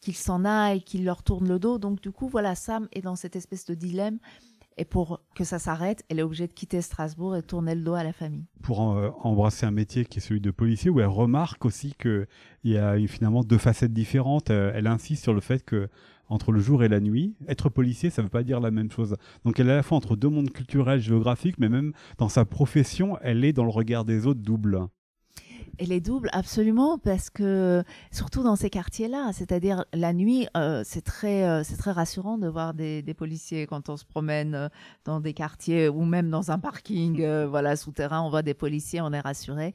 qu'ils 0.00 0.16
s'en 0.16 0.44
aillent, 0.44 0.82
qu'ils 0.82 1.04
leur 1.04 1.22
tournent 1.22 1.48
le 1.48 1.58
dos. 1.58 1.78
Donc 1.78 2.00
du 2.00 2.10
coup, 2.10 2.28
voilà, 2.28 2.54
Sam 2.54 2.88
est 2.92 3.02
dans 3.02 3.16
cette 3.16 3.36
espèce 3.36 3.64
de 3.66 3.74
dilemme. 3.74 4.18
Et 4.76 4.84
pour 4.86 5.20
que 5.34 5.44
ça 5.44 5.58
s'arrête, 5.58 6.04
elle 6.08 6.20
est 6.20 6.22
obligée 6.22 6.46
de 6.46 6.54
quitter 6.54 6.80
Strasbourg 6.80 7.36
et 7.36 7.42
tourner 7.42 7.74
le 7.74 7.82
dos 7.82 7.92
à 7.94 8.02
la 8.02 8.14
famille. 8.14 8.46
Pour 8.62 8.92
euh, 8.92 9.10
embrasser 9.20 9.66
un 9.66 9.72
métier 9.72 10.06
qui 10.06 10.20
est 10.20 10.22
celui 10.22 10.40
de 10.40 10.50
policier, 10.50 10.88
où 10.88 11.00
elle 11.00 11.06
remarque 11.06 11.66
aussi 11.66 11.92
qu'il 12.00 12.26
y 12.64 12.78
a 12.78 12.96
finalement 13.06 13.42
deux 13.42 13.58
facettes 13.58 13.92
différentes. 13.92 14.48
Euh, 14.48 14.72
elle 14.74 14.86
insiste 14.86 15.22
sur 15.22 15.34
le 15.34 15.40
fait 15.40 15.62
que 15.64 15.90
entre 16.30 16.52
le 16.52 16.60
jour 16.60 16.82
et 16.82 16.88
la 16.88 17.00
nuit. 17.00 17.34
Être 17.48 17.68
policier, 17.68 18.08
ça 18.08 18.22
ne 18.22 18.26
veut 18.26 18.30
pas 18.30 18.42
dire 18.42 18.60
la 18.60 18.70
même 18.70 18.90
chose. 18.90 19.16
Donc 19.44 19.60
elle 19.60 19.68
est 19.68 19.72
à 19.72 19.76
la 19.76 19.82
fois 19.82 19.98
entre 19.98 20.16
deux 20.16 20.28
mondes 20.28 20.50
culturels, 20.50 21.00
géographiques, 21.00 21.58
mais 21.58 21.68
même 21.68 21.92
dans 22.18 22.28
sa 22.28 22.44
profession, 22.44 23.18
elle 23.20 23.44
est 23.44 23.52
dans 23.52 23.64
le 23.64 23.70
regard 23.70 24.04
des 24.04 24.26
autres 24.26 24.40
double. 24.40 24.88
Elle 25.78 25.92
est 25.92 26.00
double, 26.00 26.28
absolument, 26.32 26.98
parce 26.98 27.30
que 27.30 27.82
surtout 28.10 28.42
dans 28.42 28.54
ces 28.54 28.68
quartiers-là, 28.68 29.30
c'est-à-dire 29.32 29.86
la 29.94 30.12
nuit, 30.12 30.46
euh, 30.54 30.82
c'est 30.84 31.00
très, 31.00 31.44
euh, 31.44 31.62
très 31.78 31.92
rassurant 31.92 32.36
de 32.36 32.48
voir 32.48 32.74
des, 32.74 33.02
policiers 33.16 33.66
quand 33.66 33.88
on 33.88 33.96
se 33.96 34.04
promène 34.04 34.54
euh, 34.54 34.68
dans 35.06 35.20
des 35.20 35.32
quartiers 35.32 35.88
ou 35.88 36.04
même 36.04 36.28
dans 36.28 36.50
un 36.50 36.58
parking, 36.58 37.24
voilà, 37.46 37.76
souterrain, 37.76 38.20
on 38.20 38.28
voit 38.28 38.42
des 38.42 38.52
policiers, 38.52 39.00
on 39.00 39.12
est 39.12 39.20
rassuré. 39.20 39.74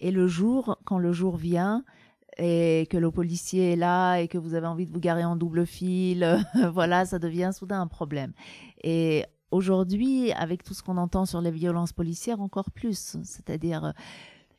Et 0.00 0.10
le 0.10 0.26
jour, 0.26 0.76
quand 0.84 0.98
le 0.98 1.12
jour 1.12 1.36
vient, 1.36 1.84
et 2.38 2.86
que 2.90 2.96
le 2.96 3.10
policier 3.10 3.72
est 3.72 3.76
là 3.76 4.18
et 4.18 4.28
que 4.28 4.38
vous 4.38 4.54
avez 4.54 4.66
envie 4.66 4.86
de 4.86 4.92
vous 4.92 5.00
garer 5.00 5.24
en 5.24 5.36
double 5.36 5.66
fil, 5.66 6.44
voilà, 6.72 7.04
ça 7.04 7.18
devient 7.18 7.50
soudain 7.52 7.80
un 7.80 7.86
problème. 7.86 8.32
Et 8.82 9.24
aujourd'hui, 9.50 10.32
avec 10.32 10.62
tout 10.62 10.74
ce 10.74 10.82
qu'on 10.82 10.96
entend 10.96 11.26
sur 11.26 11.40
les 11.40 11.50
violences 11.50 11.92
policières, 11.92 12.40
encore 12.40 12.70
plus, 12.70 13.16
c'est-à-dire 13.22 13.92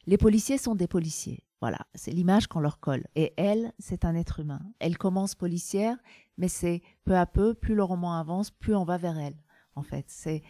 les 0.06 0.18
policiers 0.18 0.58
sont 0.58 0.76
des 0.76 0.88
policiers. 0.88 1.44
Voilà, 1.62 1.80
c'est 1.94 2.12
l'image 2.12 2.48
qu'on 2.48 2.62
leur 2.62 2.80
colle. 2.80 3.06
Et 3.16 3.34
elle, 3.38 3.74
c'est 3.80 4.06
un 4.06 4.16
être 4.16 4.40
humain. 4.40 4.62
Elle 4.80 4.98
commence 4.98 5.36
policière, 5.36 5.98
mais 6.38 6.48
c'est 6.48 6.82
peu 7.04 7.18
à 7.18 7.26
peu, 7.26 7.54
plus 7.54 7.76
le 7.76 7.84
roman 7.84 8.16
avance, 8.16 8.50
plus 8.50 8.76
on 8.76 8.86
va 8.86 8.98
vers 8.98 9.20
elle. 9.20 9.36
En 9.76 9.84
fait, 9.84 10.06
c'est 10.08 10.42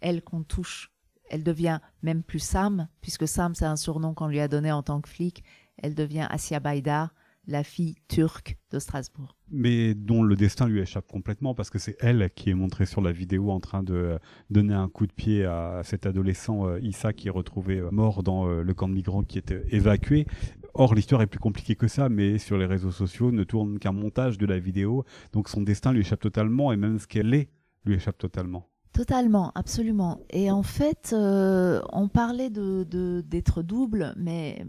elle 0.00 0.22
qu'on 0.22 0.44
touche. 0.44 0.92
Elle 1.30 1.42
devient 1.42 1.80
même 2.02 2.22
plus 2.22 2.38
Sam, 2.38 2.88
puisque 3.00 3.26
Sam, 3.26 3.54
c'est 3.54 3.64
un 3.64 3.76
surnom 3.76 4.14
qu'on 4.14 4.28
lui 4.28 4.40
a 4.40 4.48
donné 4.48 4.70
en 4.70 4.82
tant 4.82 5.00
que 5.00 5.08
flic. 5.08 5.42
Elle 5.82 5.94
devient 5.94 6.26
Asia 6.30 6.60
Baïdar, 6.60 7.12
la 7.46 7.64
fille 7.64 7.96
turque 8.08 8.56
de 8.70 8.78
Strasbourg. 8.78 9.36
Mais 9.50 9.94
dont 9.94 10.22
le 10.22 10.36
destin 10.36 10.68
lui 10.68 10.80
échappe 10.80 11.08
complètement 11.08 11.54
parce 11.54 11.70
que 11.70 11.78
c'est 11.78 11.96
elle 12.00 12.30
qui 12.34 12.50
est 12.50 12.54
montrée 12.54 12.86
sur 12.86 13.00
la 13.00 13.12
vidéo 13.12 13.50
en 13.50 13.60
train 13.60 13.82
de 13.82 13.94
euh, 13.94 14.18
donner 14.50 14.74
un 14.74 14.88
coup 14.88 15.06
de 15.06 15.12
pied 15.12 15.44
à 15.44 15.82
cet 15.84 16.06
adolescent 16.06 16.68
euh, 16.68 16.80
Issa 16.80 17.12
qui 17.12 17.28
est 17.28 17.32
retrouvé 17.32 17.78
euh, 17.78 17.90
mort 17.90 18.22
dans 18.22 18.46
le 18.46 18.74
camp 18.74 18.88
de 18.88 18.94
migrants 18.94 19.24
qui 19.24 19.38
était 19.38 19.64
évacué. 19.70 20.26
Or, 20.74 20.94
l'histoire 20.94 21.20
est 21.20 21.26
plus 21.26 21.40
compliquée 21.40 21.74
que 21.74 21.88
ça, 21.88 22.08
mais 22.08 22.38
sur 22.38 22.56
les 22.56 22.64
réseaux 22.64 22.92
sociaux 22.92 23.30
ne 23.30 23.44
tourne 23.44 23.78
qu'un 23.78 23.92
montage 23.92 24.38
de 24.38 24.46
la 24.46 24.58
vidéo. 24.58 25.04
Donc 25.32 25.48
son 25.48 25.62
destin 25.62 25.92
lui 25.92 26.00
échappe 26.00 26.20
totalement 26.20 26.72
et 26.72 26.76
même 26.76 26.98
ce 26.98 27.06
qu'elle 27.06 27.34
est 27.34 27.50
lui 27.84 27.96
échappe 27.96 28.16
totalement. 28.16 28.68
Totalement, 28.92 29.52
absolument. 29.54 30.20
Et 30.30 30.50
en 30.50 30.62
fait, 30.62 31.14
on 31.14 32.08
parlait 32.08 32.50
de 32.50 33.22
d'être 33.26 33.62
double, 33.62 34.14
mais 34.16 34.64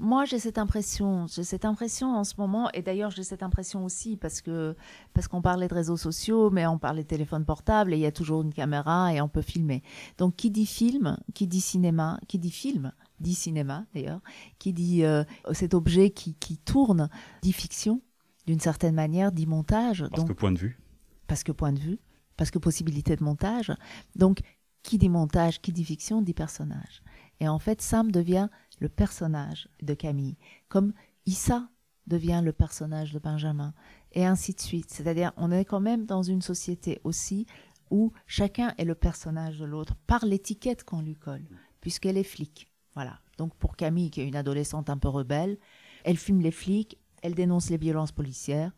moi, 0.00 0.24
j'ai 0.24 0.38
cette 0.38 0.58
impression, 0.58 1.26
j'ai 1.26 1.42
cette 1.42 1.64
impression 1.64 2.14
en 2.14 2.22
ce 2.22 2.34
moment, 2.38 2.70
et 2.72 2.82
d'ailleurs 2.82 3.10
j'ai 3.10 3.24
cette 3.24 3.42
impression 3.42 3.84
aussi 3.84 4.16
parce 4.16 4.40
que 4.40 4.76
parce 5.12 5.26
qu'on 5.26 5.42
parlait 5.42 5.66
de 5.66 5.74
réseaux 5.74 5.96
sociaux, 5.96 6.50
mais 6.50 6.66
on 6.66 6.78
parlait 6.78 7.02
de 7.02 7.08
téléphone 7.08 7.44
portable 7.44 7.92
et 7.92 7.96
il 7.96 8.00
y 8.00 8.06
a 8.06 8.12
toujours 8.12 8.42
une 8.42 8.54
caméra 8.54 9.12
et 9.12 9.20
on 9.20 9.28
peut 9.28 9.42
filmer. 9.42 9.82
Donc 10.16 10.36
qui 10.36 10.50
dit 10.50 10.66
film, 10.66 11.18
qui 11.34 11.48
dit 11.48 11.60
cinéma, 11.60 12.20
qui 12.28 12.38
dit 12.38 12.52
film, 12.52 12.92
dit 13.18 13.34
cinéma 13.34 13.86
d'ailleurs, 13.92 14.20
qui 14.60 14.72
dit 14.72 15.04
euh, 15.04 15.24
cet 15.52 15.74
objet 15.74 16.10
qui, 16.10 16.34
qui 16.34 16.58
tourne, 16.58 17.08
dit 17.42 17.52
fiction 17.52 18.00
d'une 18.46 18.60
certaine 18.60 18.94
manière, 18.94 19.32
dit 19.32 19.46
montage. 19.46 20.06
Parce 20.10 20.24
que 20.24 20.32
point 20.32 20.52
de 20.52 20.58
vue. 20.58 20.78
Parce 21.26 21.42
que 21.42 21.52
point 21.52 21.72
de 21.72 21.80
vue, 21.80 21.98
parce 22.36 22.52
que 22.52 22.58
possibilité 22.58 23.16
de 23.16 23.24
montage. 23.24 23.72
Donc 24.14 24.42
qui 24.84 24.96
dit 24.96 25.08
montage, 25.08 25.60
qui 25.60 25.72
dit 25.72 25.84
fiction, 25.84 26.22
dit 26.22 26.34
personnage. 26.34 27.02
Et 27.40 27.48
en 27.48 27.58
fait, 27.58 27.82
Sam 27.82 28.10
devient 28.10 28.48
le 28.78 28.88
personnage 28.88 29.68
de 29.82 29.94
Camille, 29.94 30.36
comme 30.68 30.92
Issa 31.26 31.68
devient 32.06 32.40
le 32.42 32.52
personnage 32.52 33.12
de 33.12 33.18
Benjamin, 33.18 33.74
et 34.12 34.24
ainsi 34.24 34.54
de 34.54 34.60
suite. 34.60 34.90
C'est-à-dire, 34.90 35.32
on 35.36 35.52
est 35.52 35.64
quand 35.64 35.80
même 35.80 36.06
dans 36.06 36.22
une 36.22 36.42
société 36.42 37.00
aussi 37.04 37.46
où 37.90 38.12
chacun 38.26 38.74
est 38.78 38.84
le 38.84 38.94
personnage 38.94 39.58
de 39.58 39.64
l'autre 39.64 39.94
par 40.06 40.24
l'étiquette 40.24 40.84
qu'on 40.84 41.02
lui 41.02 41.14
colle, 41.14 41.46
puisqu'elle 41.80 42.16
est 42.16 42.22
flic. 42.22 42.72
Voilà. 42.94 43.18
Donc 43.36 43.54
pour 43.54 43.76
Camille, 43.76 44.10
qui 44.10 44.20
est 44.20 44.28
une 44.28 44.36
adolescente 44.36 44.90
un 44.90 44.98
peu 44.98 45.08
rebelle, 45.08 45.58
elle 46.04 46.16
filme 46.16 46.40
les 46.40 46.50
flics, 46.50 46.98
elle 47.22 47.34
dénonce 47.34 47.70
les 47.70 47.76
violences 47.76 48.12
policières, 48.12 48.72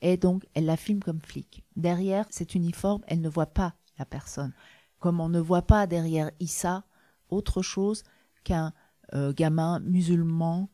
et 0.00 0.16
donc 0.16 0.46
elle 0.54 0.64
la 0.64 0.76
filme 0.76 1.00
comme 1.00 1.20
flic. 1.20 1.64
Derrière 1.76 2.26
cet 2.30 2.54
uniforme, 2.54 3.02
elle 3.06 3.20
ne 3.20 3.28
voit 3.28 3.46
pas 3.46 3.74
la 3.98 4.04
personne. 4.04 4.54
Comme 4.98 5.20
on 5.20 5.28
ne 5.28 5.40
voit 5.40 5.62
pas 5.62 5.86
derrière 5.86 6.30
Issa 6.40 6.84
autre 7.28 7.62
chose 7.62 8.04
qu'un 8.44 8.72
gamin 9.12 9.80
musulman 9.80 10.68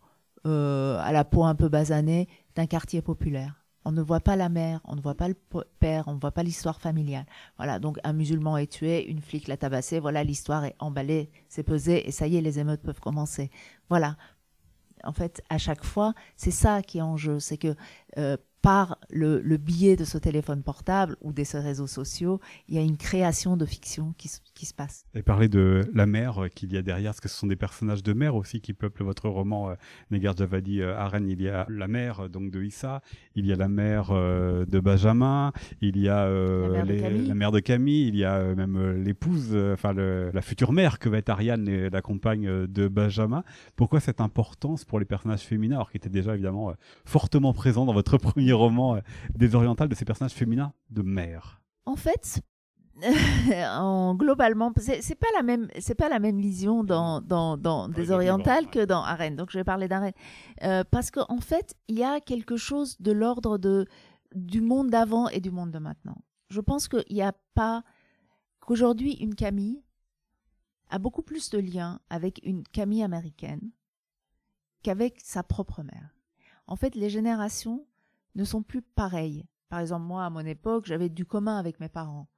euh, 0.47 0.99
à 1.01 1.11
la 1.13 1.25
peau 1.25 1.45
un 1.45 1.55
peu 1.55 1.71
basanée 1.71 2.29
d'un 2.55 2.67
quartier 2.67 3.01
populaire. 3.01 3.65
On 3.87 3.93
ne 3.93 4.03
voit 4.03 4.21
pas 4.21 4.37
la 4.37 4.51
mère, 4.51 4.81
on 4.85 4.95
ne 4.95 5.01
voit 5.01 5.15
pas 5.15 5.29
le 5.29 5.37
père, 5.79 6.05
on 6.07 6.15
ne 6.15 6.21
voit 6.21 6.33
pas 6.33 6.43
l'histoire 6.43 6.83
familiale. 6.83 7.25
Voilà, 7.57 7.79
donc 7.79 7.99
un 8.05 8.13
musulman 8.13 8.59
est 8.59 8.71
tué, 8.71 9.09
une 9.09 9.23
flic 9.23 9.49
l'a 9.49 9.57
tabassé, 9.57 10.01
voilà, 10.01 10.23
l'histoire 10.23 10.67
est 10.67 10.75
emballée, 10.81 11.31
c'est 11.49 11.63
pesé, 11.63 12.07
et 12.07 12.11
ça 12.11 12.27
y 12.27 12.37
est, 12.37 12.43
les 12.43 12.59
émeutes 12.59 12.83
peuvent 12.83 13.01
commencer. 13.01 13.51
Voilà. 13.89 14.17
En 15.03 15.13
fait, 15.13 15.43
à 15.49 15.57
chaque 15.57 15.85
fois, 15.85 16.13
c'est 16.37 16.51
ça 16.51 16.83
qui 16.83 16.99
est 16.99 17.03
en 17.03 17.17
jeu, 17.17 17.41
c'est 17.41 17.59
que 17.59 17.75
euh, 18.19 18.37
par 18.65 18.97
le, 19.11 19.59
biais 19.59 19.95
de 19.95 20.05
ce 20.05 20.17
téléphone 20.17 20.63
portable 20.63 21.17
ou 21.21 21.35
de 21.35 21.45
ces 21.45 21.59
réseaux 21.59 21.87
sociaux, 21.87 22.41
il 22.67 22.77
y 22.77 22.79
a 22.79 22.81
une 22.81 22.97
création 22.97 23.59
de 23.59 23.67
fiction 23.67 24.15
qui, 24.17 24.29
se 24.29 24.73
passe. 24.73 25.05
Et 25.15 25.21
parler 25.21 25.49
de 25.49 25.83
la 25.93 26.07
mère 26.07 26.47
qu'il 26.55 26.73
y 26.73 26.79
a 26.79 26.83
derrière, 26.83 27.11
parce 27.11 27.21
que 27.21 27.29
ce 27.29 27.37
sont 27.37 27.47
des 27.47 27.57
personnages 27.57 28.03
de 28.03 28.15
mère 28.15 28.35
aussi 28.35 28.63
qui 28.63 28.73
peuplent 28.73 29.05
votre 29.05 29.29
roman 29.29 29.69
euh, 29.69 29.75
Negar 30.11 30.35
Javadi 30.35 30.81
euh, 30.81 30.97
Aren. 30.97 31.29
Il 31.29 31.43
y 31.43 31.49
a 31.51 31.67
la 31.69 31.89
mère 31.89 32.31
donc 32.31 32.51
de 32.51 32.63
Issa, 32.63 33.03
il 33.35 33.45
y 33.45 33.53
a 33.53 33.57
la 33.57 33.69
mère 33.69 34.13
euh, 34.13 34.65
de 34.65 34.81
Benjamin, 34.81 35.53
il 35.83 35.99
y 35.99 36.09
a 36.09 36.27
la, 36.27 37.35
mère 37.35 37.53
de 37.53 37.61
Camille, 37.61 38.09
il 38.09 38.17
y 38.17 38.25
a 38.25 38.55
même 38.55 39.03
l'épouse, 39.05 39.55
enfin 39.75 39.93
la 39.93 40.41
future 40.41 40.73
mère 40.73 40.99
que 40.99 41.11
va 41.11 41.19
être 41.19 41.29
Ariane, 41.29 41.89
la 41.89 42.01
compagne 42.01 42.67
de 42.67 42.89
Benjamin. 42.89 43.45
Pourquoi 43.77 44.01
cette 44.01 44.23
importance 44.23 44.87
pour 44.87 44.99
les 44.99 45.05
personnages 45.05 45.43
féminins, 45.43 45.77
alors 45.77 45.91
qu'ils 45.91 45.99
étaient 45.99 46.09
déjà 46.09 46.33
évidemment 46.33 46.73
fortement 47.05 47.53
présents 47.53 47.85
dans 47.85 47.93
votre 47.93 48.17
premier 48.25 48.54
roman 48.55 48.97
euh, 48.97 49.01
désoriental 49.35 49.89
de 49.89 49.95
ces 49.95 50.05
personnages 50.05 50.33
féminins 50.33 50.73
de 50.91 51.03
mère 51.03 51.61
En 51.87 51.97
fait, 51.97 52.43
en, 53.53 54.15
globalement, 54.15 54.73
c'est 54.77 55.15
pas 55.19 55.27
la 55.35 55.43
même, 55.43 55.69
c'est 55.81 55.95
pas 55.95 56.09
la 56.09 56.21
même 56.21 56.39
vision 56.39 56.85
dans 56.85 57.21
dans, 57.21 57.57
dans 57.57 57.89
Désoriental 57.89 58.71
que 58.71 58.85
dans 58.85 59.03
Arène. 59.03 59.37
Donc 59.37 59.51
je 59.51 59.59
vais 59.59 59.65
parler 59.65 59.89
d'Arène 59.89 60.13
euh, 60.63 60.85
parce 60.91 61.11
qu'en 61.11 61.27
en 61.29 61.41
fait, 61.41 61.75
il 61.89 61.99
y 61.99 62.05
a 62.05 62.21
quelque 62.21 62.57
chose 62.57 62.97
de 63.01 63.13
l'ordre 63.13 63.59
de 63.59 63.87
du 64.35 64.61
monde 64.61 64.91
d'avant 64.91 65.29
et 65.29 65.41
du 65.41 65.51
monde 65.51 65.71
de 65.71 65.79
maintenant. 65.79 66.19
Je 66.51 66.61
pense 66.61 66.89
qu'il 66.89 67.05
n'y 67.11 67.23
a 67.23 67.35
pas 67.55 67.83
qu'aujourd'hui 68.61 69.15
une 69.15 69.35
Camille 69.35 69.83
a 70.91 70.99
beaucoup 70.99 71.23
plus 71.23 71.51
de 71.51 71.59
liens 71.59 72.01
avec 72.11 72.41
une 72.45 72.63
Camille 72.63 73.03
américaine 73.03 73.71
qu'avec 74.83 75.21
sa 75.21 75.43
propre 75.43 75.83
mère. 75.83 76.15
En 76.67 76.77
fait, 76.77 76.95
les 76.95 77.11
générations 77.11 77.87
ne 78.35 78.45
sont 78.45 78.63
plus 78.63 78.83
pareilles. 78.83 79.47
Par 79.69 79.81
exemple, 79.81 80.07
moi, 80.07 80.25
à 80.25 80.31
mon 80.31 80.41
époque, 80.41 80.87
j'avais 80.87 81.09
du 81.09 81.25
commun 81.25 81.59
avec 81.59 81.81
mes 81.81 81.89
parents. 81.89 82.29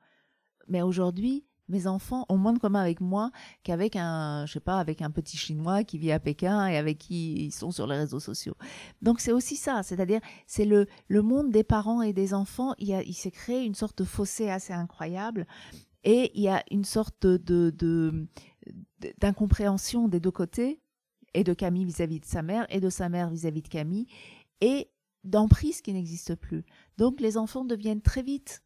Mais 0.69 0.83
aujourd'hui, 0.83 1.47
mes 1.69 1.87
enfants 1.87 2.25
ont 2.29 2.37
moins 2.37 2.53
de 2.53 2.59
commun 2.59 2.81
avec 2.81 3.01
moi 3.01 3.31
qu'avec 3.63 3.97
un, 3.97 4.47
je 4.47 4.55
sais 4.55 4.61
pas, 4.61 4.79
avec 4.79 5.03
un 5.03 5.11
petit 5.11 5.37
chinois 5.37 5.85
qui 5.85 5.99
vit 5.99 6.13
à 6.13 6.21
Pékin 6.21 6.67
et 6.69 6.77
avec 6.77 6.99
qui 6.99 7.47
ils 7.47 7.53
sont 7.53 7.71
sur 7.71 7.87
les 7.87 7.97
réseaux 7.97 8.21
sociaux. 8.21 8.55
Donc 9.03 9.21
c'est 9.21 9.33
aussi 9.33 9.57
ça, 9.57 9.83
c'est-à-dire 9.83 10.21
c'est 10.47 10.65
le, 10.65 10.87
le 11.09 11.23
monde 11.23 11.51
des 11.51 11.65
parents 11.65 12.03
et 12.03 12.13
des 12.13 12.35
enfants. 12.35 12.75
Il, 12.79 12.91
il 13.07 13.15
s'est 13.15 13.31
créé 13.31 13.65
une 13.65 13.75
sorte 13.75 13.99
de 13.99 14.05
fossé 14.05 14.49
assez 14.49 14.73
incroyable 14.73 15.47
et 16.05 16.31
il 16.35 16.43
y 16.43 16.49
a 16.49 16.63
une 16.71 16.85
sorte 16.85 17.27
de, 17.27 17.71
de, 17.71 18.29
d'incompréhension 19.19 20.09
des 20.09 20.21
deux 20.21 20.31
côtés 20.31 20.81
et 21.35 21.43
de 21.43 21.53
Camille 21.53 21.85
vis-à-vis 21.85 22.19
-vis 22.19 22.21
de 22.21 22.27
sa 22.27 22.43
mère 22.43 22.67
et 22.71 22.81
de 22.81 22.91
sa 22.91 23.09
mère 23.09 23.29
vis-à-vis 23.29 23.61
-vis 23.61 23.65
de 23.65 23.69
Camille 23.69 24.07
et 24.61 24.89
d'emprise 25.27 25.83
qui 25.83 25.93
n'existe 25.93 26.35
plus. 26.35 26.65
Donc 26.99 27.21
les 27.21 27.37
enfants 27.37 27.65
deviennent 27.65 28.03
très 28.03 28.23
vite 28.23 28.63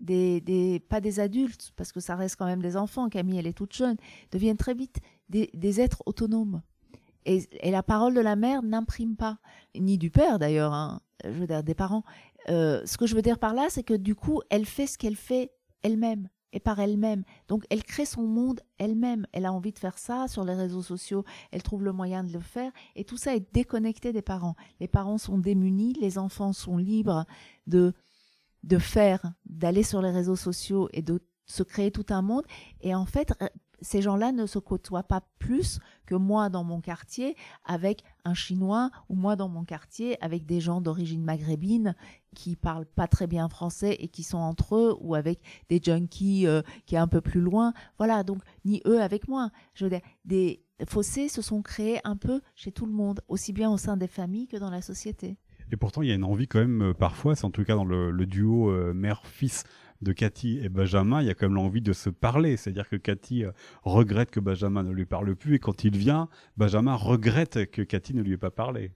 des, 0.00 0.40
des, 0.40 0.80
pas 0.80 1.00
des 1.00 1.20
adultes, 1.20 1.72
parce 1.76 1.92
que 1.92 2.00
ça 2.00 2.16
reste 2.16 2.36
quand 2.36 2.46
même 2.46 2.62
des 2.62 2.76
enfants, 2.76 3.08
Camille 3.08 3.38
elle 3.38 3.46
est 3.46 3.56
toute 3.56 3.74
jeune, 3.74 3.96
deviennent 4.30 4.56
très 4.56 4.74
vite 4.74 4.98
des, 5.28 5.80
êtres 5.80 6.02
autonomes. 6.06 6.62
Et, 7.24 7.48
et, 7.60 7.70
la 7.70 7.82
parole 7.82 8.14
de 8.14 8.20
la 8.20 8.36
mère 8.36 8.62
n'imprime 8.62 9.16
pas, 9.16 9.38
ni 9.74 9.98
du 9.98 10.10
père 10.10 10.38
d'ailleurs, 10.38 10.72
hein, 10.72 11.00
je 11.24 11.30
veux 11.30 11.46
dire 11.46 11.62
des 11.62 11.74
parents. 11.74 12.04
Euh, 12.48 12.82
ce 12.84 12.96
que 12.96 13.06
je 13.06 13.14
veux 13.14 13.22
dire 13.22 13.38
par 13.38 13.54
là, 13.54 13.66
c'est 13.68 13.82
que 13.82 13.94
du 13.94 14.14
coup, 14.14 14.40
elle 14.50 14.66
fait 14.66 14.86
ce 14.86 14.98
qu'elle 14.98 15.16
fait 15.16 15.50
elle-même 15.82 16.28
et 16.52 16.60
par 16.60 16.78
elle-même. 16.80 17.24
Donc 17.48 17.64
elle 17.70 17.82
crée 17.82 18.06
son 18.06 18.22
monde 18.22 18.60
elle-même. 18.78 19.26
Elle 19.32 19.46
a 19.46 19.52
envie 19.52 19.72
de 19.72 19.78
faire 19.78 19.98
ça 19.98 20.28
sur 20.28 20.44
les 20.44 20.54
réseaux 20.54 20.82
sociaux, 20.82 21.24
elle 21.50 21.62
trouve 21.62 21.84
le 21.84 21.92
moyen 21.92 22.24
de 22.24 22.32
le 22.32 22.40
faire 22.40 22.72
et 22.94 23.04
tout 23.04 23.16
ça 23.16 23.34
est 23.34 23.52
déconnecté 23.52 24.12
des 24.12 24.22
parents. 24.22 24.56
Les 24.80 24.88
parents 24.88 25.18
sont 25.18 25.38
démunis, 25.38 25.94
les 26.00 26.18
enfants 26.18 26.52
sont 26.52 26.76
libres 26.76 27.24
de 27.66 27.92
de 28.62 28.78
faire, 28.78 29.32
d'aller 29.44 29.84
sur 29.84 30.02
les 30.02 30.10
réseaux 30.10 30.34
sociaux 30.34 30.88
et 30.92 31.02
de 31.02 31.20
se 31.44 31.62
créer 31.62 31.92
tout 31.92 32.06
un 32.08 32.22
monde 32.22 32.42
et 32.80 32.94
en 32.94 33.06
fait 33.06 33.32
ces 33.80 34.02
gens-là 34.02 34.32
ne 34.32 34.46
se 34.46 34.58
côtoient 34.58 35.02
pas 35.02 35.22
plus 35.38 35.80
que 36.06 36.14
moi 36.14 36.48
dans 36.48 36.64
mon 36.64 36.80
quartier 36.80 37.36
avec 37.64 38.02
un 38.24 38.34
Chinois 38.34 38.90
ou 39.08 39.14
moi 39.14 39.36
dans 39.36 39.48
mon 39.48 39.64
quartier 39.64 40.22
avec 40.22 40.46
des 40.46 40.60
gens 40.60 40.80
d'origine 40.80 41.22
maghrébine 41.22 41.94
qui 42.34 42.56
parlent 42.56 42.86
pas 42.86 43.08
très 43.08 43.26
bien 43.26 43.48
français 43.48 43.96
et 43.98 44.08
qui 44.08 44.22
sont 44.22 44.38
entre 44.38 44.76
eux 44.76 44.96
ou 45.00 45.14
avec 45.14 45.40
des 45.68 45.80
junkies 45.82 46.46
euh, 46.46 46.62
qui 46.86 46.94
est 46.94 46.98
un 46.98 47.08
peu 47.08 47.20
plus 47.20 47.40
loin. 47.40 47.72
Voilà, 47.98 48.22
donc 48.22 48.42
ni 48.64 48.82
eux 48.86 49.00
avec 49.00 49.28
moi. 49.28 49.50
Je 49.74 49.84
veux 49.84 49.90
dire, 49.90 50.02
des, 50.24 50.62
fossés 50.86 51.28
se 51.28 51.40
sont 51.40 51.62
créés 51.62 52.00
un 52.04 52.16
peu 52.16 52.42
chez 52.54 52.70
tout 52.70 52.86
le 52.86 52.92
monde, 52.92 53.20
aussi 53.28 53.52
bien 53.52 53.70
au 53.70 53.78
sein 53.78 53.96
des 53.96 54.06
familles 54.06 54.46
que 54.46 54.58
dans 54.58 54.70
la 54.70 54.82
société. 54.82 55.38
Et 55.72 55.76
pourtant, 55.76 56.02
il 56.02 56.08
y 56.08 56.12
a 56.12 56.14
une 56.14 56.24
envie 56.24 56.46
quand 56.46 56.60
même, 56.60 56.82
euh, 56.82 56.94
parfois, 56.94 57.34
c'est 57.34 57.44
en 57.44 57.50
tout 57.50 57.64
cas 57.64 57.74
dans 57.74 57.84
le, 57.84 58.26
duo 58.26 58.70
euh, 58.70 58.92
mère-fils 58.92 59.64
de 60.02 60.12
Cathy 60.12 60.58
et 60.62 60.68
Benjamin, 60.68 61.20
il 61.20 61.26
y 61.26 61.30
a 61.30 61.34
quand 61.34 61.46
même 61.46 61.54
l'envie 61.54 61.82
de 61.82 61.92
se 61.92 62.10
parler. 62.10 62.56
C'est-à-dire 62.56 62.88
que 62.88 62.96
Cathy 62.96 63.44
euh, 63.44 63.52
regrette 63.82 64.30
que 64.30 64.40
Benjamin 64.40 64.82
ne 64.82 64.92
lui 64.92 65.06
parle 65.06 65.34
plus, 65.34 65.56
et 65.56 65.58
quand 65.58 65.84
il 65.84 65.96
vient, 65.96 66.28
Benjamin 66.56 66.94
regrette 66.94 67.70
que 67.70 67.82
Cathy 67.82 68.14
ne 68.14 68.22
lui 68.22 68.32
ait 68.32 68.38
pas 68.38 68.50
parlé. 68.50 68.92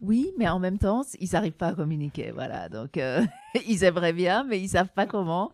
Oui, 0.00 0.32
mais 0.38 0.48
en 0.48 0.58
même 0.58 0.78
temps, 0.78 1.02
ils 1.18 1.30
n'arrivent 1.32 1.52
pas 1.52 1.68
à 1.68 1.74
communiquer. 1.74 2.30
Voilà, 2.30 2.70
donc 2.70 2.96
euh, 2.96 3.22
ils 3.68 3.84
aimeraient 3.84 4.12
bien, 4.12 4.44
mais 4.44 4.60
ils 4.60 4.68
savent 4.68 4.92
pas 4.94 5.06
comment. 5.06 5.52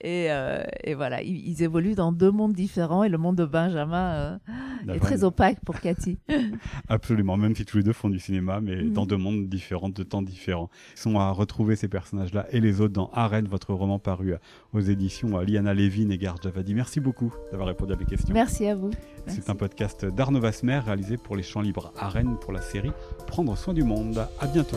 Et, 0.00 0.26
euh, 0.30 0.62
voilà, 0.96 1.22
ils, 1.22 1.62
évoluent 1.62 1.94
dans 1.94 2.12
deux 2.12 2.30
mondes 2.30 2.52
différents 2.52 3.04
et 3.04 3.08
le 3.08 3.16
monde 3.16 3.36
de 3.36 3.44
Benjamin 3.46 4.12
euh, 4.14 4.92
est 4.92 4.98
très 4.98 5.24
opaque 5.24 5.60
pour 5.64 5.80
Cathy. 5.80 6.18
Absolument, 6.88 7.36
même 7.36 7.54
si 7.56 7.64
tous 7.64 7.78
les 7.78 7.82
deux 7.82 7.92
font 7.92 8.10
du 8.10 8.18
cinéma, 8.18 8.60
mais 8.60 8.76
mhm. 8.76 8.92
dans 8.92 9.06
deux 9.06 9.16
mondes 9.16 9.48
différents, 9.48 9.88
de 9.88 10.02
temps 10.02 10.20
différents. 10.22 10.68
Ils 10.96 11.00
sont 11.00 11.18
à 11.18 11.30
retrouver 11.30 11.76
ces 11.76 11.88
personnages-là 11.88 12.46
et 12.50 12.60
les 12.60 12.80
autres 12.80 12.92
dans 12.92 13.10
Arène, 13.14 13.48
votre 13.48 13.72
roman 13.72 13.98
paru 13.98 14.34
aux 14.72 14.80
éditions 14.80 15.38
Liana 15.38 15.72
Levin 15.72 16.10
et 16.10 16.18
Gare 16.18 16.36
Javadi. 16.42 16.74
Merci 16.74 17.00
beaucoup 17.00 17.32
d'avoir 17.50 17.68
répondu 17.68 17.92
à 17.94 17.96
mes 17.96 18.04
questions. 18.04 18.34
Merci 18.34 18.66
à 18.66 18.74
vous. 18.74 18.90
C'est 19.26 19.48
un 19.48 19.54
podcast 19.54 20.04
d'Arnaud 20.04 20.40
Vasmer 20.40 20.80
réalisé 20.84 21.16
pour 21.16 21.36
les 21.36 21.42
Champs 21.42 21.62
Libres 21.62 21.92
Arène 21.98 22.36
pour 22.40 22.52
la 22.52 22.60
série 22.60 22.92
Prendre 23.26 23.56
soin 23.56 23.72
du 23.72 23.84
monde. 23.84 24.26
À 24.40 24.46
bientôt. 24.46 24.76